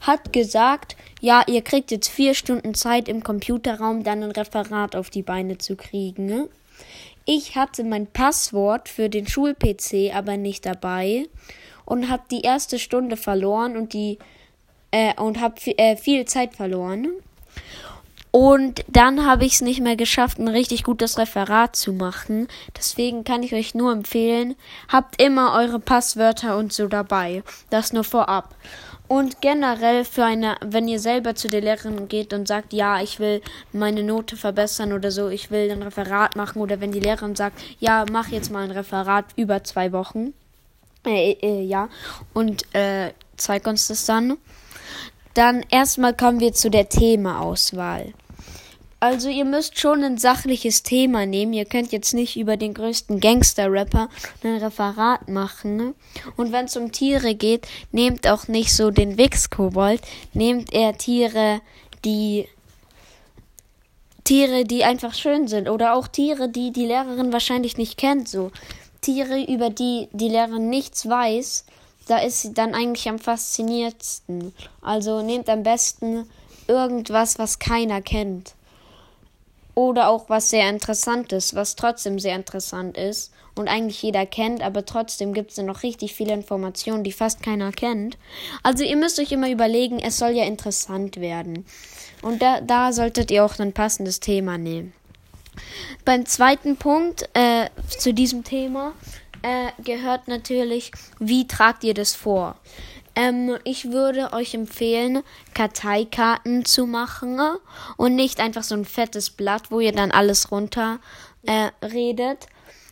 hat 0.00 0.32
gesagt, 0.32 0.96
ja, 1.20 1.42
ihr 1.46 1.62
kriegt 1.62 1.90
jetzt 1.90 2.08
vier 2.08 2.34
Stunden 2.34 2.74
Zeit 2.74 3.08
im 3.08 3.22
Computerraum, 3.22 4.02
dann 4.02 4.22
ein 4.22 4.32
Referat 4.32 4.96
auf 4.96 5.10
die 5.10 5.22
Beine 5.22 5.58
zu 5.58 5.76
kriegen. 5.76 6.48
Ich 7.24 7.54
hatte 7.54 7.84
mein 7.84 8.08
Passwort 8.08 8.88
für 8.88 9.08
den 9.08 9.28
Schul-PC 9.28 10.14
aber 10.14 10.36
nicht 10.36 10.66
dabei 10.66 11.26
und 11.84 12.08
habe 12.08 12.24
die 12.30 12.40
erste 12.40 12.80
Stunde 12.80 13.16
verloren 13.16 13.76
und 13.76 13.92
die 13.92 14.18
äh, 14.90 15.14
und 15.20 15.40
habe 15.40 15.54
äh, 15.78 15.96
viel 15.96 16.24
Zeit 16.24 16.54
verloren. 16.54 17.08
Und 18.32 18.82
dann 18.88 19.26
habe 19.26 19.44
ich 19.44 19.52
es 19.52 19.60
nicht 19.60 19.82
mehr 19.82 19.94
geschafft, 19.94 20.38
ein 20.38 20.48
richtig 20.48 20.84
gutes 20.84 21.18
Referat 21.18 21.76
zu 21.76 21.92
machen. 21.92 22.48
Deswegen 22.76 23.24
kann 23.24 23.42
ich 23.42 23.52
euch 23.52 23.74
nur 23.74 23.92
empfehlen, 23.92 24.56
habt 24.88 25.20
immer 25.22 25.54
eure 25.54 25.78
Passwörter 25.78 26.56
und 26.56 26.72
so 26.72 26.88
dabei. 26.88 27.42
Das 27.68 27.92
nur 27.92 28.04
vorab. 28.04 28.54
Und 29.06 29.42
generell 29.42 30.06
für 30.06 30.24
eine, 30.24 30.56
wenn 30.64 30.88
ihr 30.88 30.98
selber 30.98 31.34
zu 31.34 31.48
der 31.48 31.60
Lehrerin 31.60 32.08
geht 32.08 32.32
und 32.32 32.48
sagt, 32.48 32.72
ja, 32.72 33.02
ich 33.02 33.20
will 33.20 33.42
meine 33.70 34.02
Note 34.02 34.38
verbessern 34.38 34.94
oder 34.94 35.10
so, 35.10 35.28
ich 35.28 35.50
will 35.50 35.70
ein 35.70 35.82
Referat 35.82 36.34
machen 36.34 36.62
oder 36.62 36.80
wenn 36.80 36.92
die 36.92 37.00
Lehrerin 37.00 37.36
sagt, 37.36 37.60
ja, 37.78 38.06
mach 38.10 38.28
jetzt 38.28 38.50
mal 38.50 38.64
ein 38.64 38.70
Referat 38.70 39.26
über 39.36 39.62
zwei 39.64 39.92
Wochen, 39.92 40.32
äh, 41.06 41.32
äh, 41.32 41.62
ja, 41.62 41.90
und 42.32 42.74
äh, 42.74 43.12
zeig 43.36 43.66
uns 43.66 43.88
das 43.88 44.06
dann. 44.06 44.38
Dann 45.34 45.62
erstmal 45.68 46.14
kommen 46.16 46.40
wir 46.40 46.54
zu 46.54 46.70
der 46.70 46.88
Themaauswahl. 46.88 48.14
Also 49.02 49.28
ihr 49.28 49.44
müsst 49.44 49.80
schon 49.80 50.04
ein 50.04 50.16
sachliches 50.16 50.84
Thema 50.84 51.26
nehmen. 51.26 51.54
Ihr 51.54 51.64
könnt 51.64 51.90
jetzt 51.90 52.14
nicht 52.14 52.36
über 52.36 52.56
den 52.56 52.72
größten 52.72 53.18
Gangster-Rapper 53.18 54.08
ein 54.44 54.58
Referat 54.58 55.28
machen. 55.28 55.76
Ne? 55.76 55.94
Und 56.36 56.52
wenn 56.52 56.66
es 56.66 56.76
um 56.76 56.92
Tiere 56.92 57.34
geht, 57.34 57.66
nehmt 57.90 58.28
auch 58.28 58.46
nicht 58.46 58.72
so 58.72 58.92
den 58.92 59.18
Wix-Kobold. 59.18 60.00
Nehmt 60.34 60.72
eher 60.72 60.96
Tiere, 60.96 61.62
die 62.04 62.46
Tiere, 64.22 64.62
die 64.62 64.84
einfach 64.84 65.14
schön 65.14 65.48
sind. 65.48 65.68
Oder 65.68 65.94
auch 65.96 66.06
Tiere, 66.06 66.48
die 66.48 66.70
die 66.70 66.86
Lehrerin 66.86 67.32
wahrscheinlich 67.32 67.76
nicht 67.76 67.98
kennt. 67.98 68.28
So 68.28 68.52
Tiere, 69.00 69.42
über 69.42 69.70
die 69.70 70.10
die 70.12 70.28
Lehrerin 70.28 70.70
nichts 70.70 71.08
weiß 71.08 71.64
da 72.08 72.18
ist 72.18 72.42
sie 72.42 72.52
dann 72.52 72.74
eigentlich 72.74 73.08
am 73.08 73.18
fasziniertsten. 73.18 74.52
Also 74.80 75.22
nehmt 75.22 75.48
am 75.48 75.62
besten 75.62 76.28
irgendwas, 76.66 77.38
was 77.38 77.58
keiner 77.58 78.02
kennt. 78.02 78.54
Oder 79.74 80.08
auch 80.08 80.28
was 80.28 80.50
sehr 80.50 80.68
interessant 80.68 81.32
ist, 81.32 81.54
was 81.54 81.76
trotzdem 81.76 82.18
sehr 82.18 82.36
interessant 82.36 82.96
ist 82.96 83.32
und 83.54 83.68
eigentlich 83.68 84.02
jeder 84.02 84.26
kennt, 84.26 84.62
aber 84.62 84.84
trotzdem 84.84 85.32
gibt 85.32 85.52
es 85.52 85.58
noch 85.58 85.82
richtig 85.82 86.14
viele 86.14 86.34
Informationen, 86.34 87.04
die 87.04 87.12
fast 87.12 87.42
keiner 87.42 87.72
kennt. 87.72 88.18
Also 88.62 88.84
ihr 88.84 88.96
müsst 88.96 89.18
euch 89.18 89.32
immer 89.32 89.50
überlegen, 89.50 89.98
es 89.98 90.18
soll 90.18 90.30
ja 90.30 90.44
interessant 90.44 91.20
werden. 91.20 91.64
Und 92.22 92.40
da, 92.42 92.60
da 92.60 92.92
solltet 92.92 93.30
ihr 93.30 93.44
auch 93.44 93.58
ein 93.58 93.72
passendes 93.72 94.20
Thema 94.20 94.58
nehmen. 94.58 94.92
Beim 96.04 96.24
zweiten 96.26 96.76
Punkt 96.76 97.28
äh, 97.34 97.68
zu 97.98 98.14
diesem 98.14 98.42
Thema 98.44 98.92
äh, 99.42 99.70
gehört 99.82 100.28
natürlich, 100.28 100.92
wie 101.18 101.46
tragt 101.46 101.84
ihr 101.84 101.94
das 101.94 102.14
vor? 102.14 102.56
Ähm, 103.14 103.58
ich 103.64 103.92
würde 103.92 104.32
euch 104.32 104.54
empfehlen, 104.54 105.22
Karteikarten 105.54 106.64
zu 106.64 106.86
machen 106.86 107.40
und 107.96 108.14
nicht 108.14 108.40
einfach 108.40 108.62
so 108.62 108.74
ein 108.74 108.84
fettes 108.84 109.30
Blatt, 109.30 109.70
wo 109.70 109.80
ihr 109.80 109.92
dann 109.92 110.10
alles 110.10 110.50
runter 110.50 110.98
äh, 111.42 111.70
redet, 111.84 112.46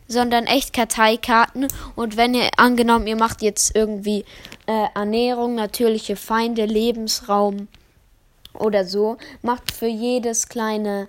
sondern 0.09 0.45
echt 0.47 0.73
Karteikarten. 0.73 1.69
Und 1.97 2.17
wenn 2.17 2.35
ihr 2.35 2.49
angenommen, 2.57 3.07
ihr 3.07 3.17
macht 3.17 3.43
jetzt 3.43 3.75
irgendwie 3.75 4.25
äh, 4.67 4.87
Ernährung, 4.95 5.55
natürliche 5.55 6.17
Feinde, 6.17 6.67
Lebensraum 6.67 7.69
oder 8.53 8.85
so, 8.85 9.17
macht 9.43 9.73
für 9.73 9.87
jedes 9.87 10.49
kleine 10.49 11.09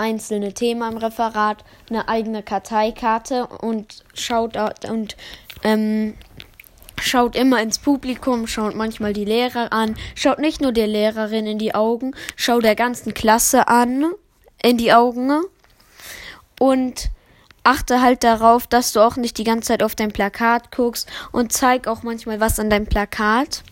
einzelne 0.00 0.54
Thema 0.54 0.88
im 0.88 0.96
Referat 0.96 1.62
eine 1.90 2.08
eigene 2.08 2.42
Karteikarte 2.42 3.46
und 3.46 4.02
schaut 4.14 4.56
und 4.88 5.16
ähm, 5.62 6.14
schaut 7.00 7.36
immer 7.36 7.60
ins 7.62 7.78
Publikum, 7.78 8.46
schaut 8.46 8.74
manchmal 8.74 9.12
die 9.12 9.24
Lehrer 9.24 9.72
an, 9.72 9.96
schaut 10.14 10.38
nicht 10.38 10.60
nur 10.60 10.72
der 10.72 10.86
Lehrerin 10.86 11.46
in 11.46 11.58
die 11.58 11.74
Augen, 11.74 12.14
schaut 12.36 12.64
der 12.64 12.76
ganzen 12.76 13.14
Klasse 13.14 13.68
an 13.68 14.04
in 14.62 14.76
die 14.76 14.92
Augen 14.92 15.42
und 16.58 17.10
achte 17.64 18.00
halt 18.00 18.24
darauf, 18.24 18.66
dass 18.66 18.92
du 18.92 19.00
auch 19.00 19.16
nicht 19.16 19.38
die 19.38 19.44
ganze 19.44 19.68
Zeit 19.68 19.82
auf 19.82 19.94
dein 19.94 20.12
Plakat 20.12 20.74
guckst 20.74 21.08
und 21.32 21.52
zeig 21.52 21.86
auch 21.86 22.02
manchmal 22.02 22.40
was 22.40 22.58
an 22.58 22.70
deinem 22.70 22.86
Plakat. 22.86 23.62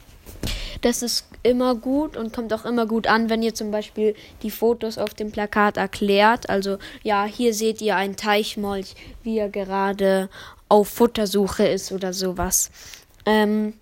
Das 0.83 1.03
ist 1.03 1.27
immer 1.43 1.75
gut 1.75 2.17
und 2.17 2.33
kommt 2.33 2.53
auch 2.53 2.65
immer 2.65 2.87
gut 2.87 3.07
an, 3.07 3.31
wenn 3.31 3.43
ihr 3.43 3.55
zum 3.55 3.71
Beispiel 3.71 4.15
die 4.43 4.51
Fotos 4.51 4.99
auf 4.99 5.15
dem 5.15 5.33
Plakat 5.33 5.77
erklärt. 5.77 6.49
Also 6.49 6.79
ja, 7.03 7.25
hier 7.25 7.55
seht 7.55 7.81
ihr 7.81 7.97
einen 7.97 8.17
Teichmolch, 8.17 8.95
wie 9.23 9.39
er 9.39 9.49
gerade 9.49 10.29
auf 10.69 10.89
Futtersuche 10.89 11.67
ist 11.67 11.93
oder 11.93 12.13
sowas. 12.13 12.71
Ähm, 13.29 13.75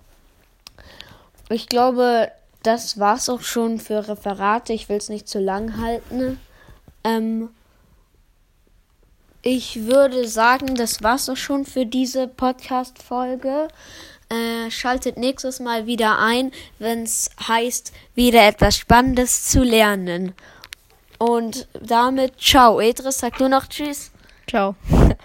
ich 1.48 1.68
glaube, 1.68 2.32
das 2.64 2.98
war's 2.98 3.28
auch 3.28 3.42
schon 3.42 3.78
für 3.78 4.08
Referate. 4.08 4.72
Ich 4.72 4.88
will 4.88 4.96
es 4.96 5.08
nicht 5.08 5.28
zu 5.28 5.38
lang 5.38 5.80
halten. 5.80 6.40
Ähm, 7.04 7.50
ich 9.42 9.86
würde 9.86 10.26
sagen, 10.26 10.74
das 10.74 11.04
war's 11.04 11.28
auch 11.28 11.36
schon 11.36 11.64
für 11.64 11.86
diese 11.86 12.26
Podcast-Folge. 12.26 13.68
Äh, 14.28 14.72
schaltet 14.72 15.16
nächstes 15.16 15.60
Mal 15.60 15.86
wieder 15.86 16.18
ein, 16.18 16.50
wenn 16.80 17.04
es 17.04 17.30
heißt, 17.46 17.92
wieder 18.16 18.44
etwas 18.44 18.76
Spannendes 18.76 19.48
zu 19.48 19.62
lernen. 19.62 20.34
Und 21.18 21.68
damit, 21.80 22.40
ciao. 22.40 22.80
Edris, 22.80 23.20
sag 23.20 23.38
nur 23.38 23.48
noch 23.48 23.68
Tschüss. 23.68 24.10
Ciao. 24.48 24.74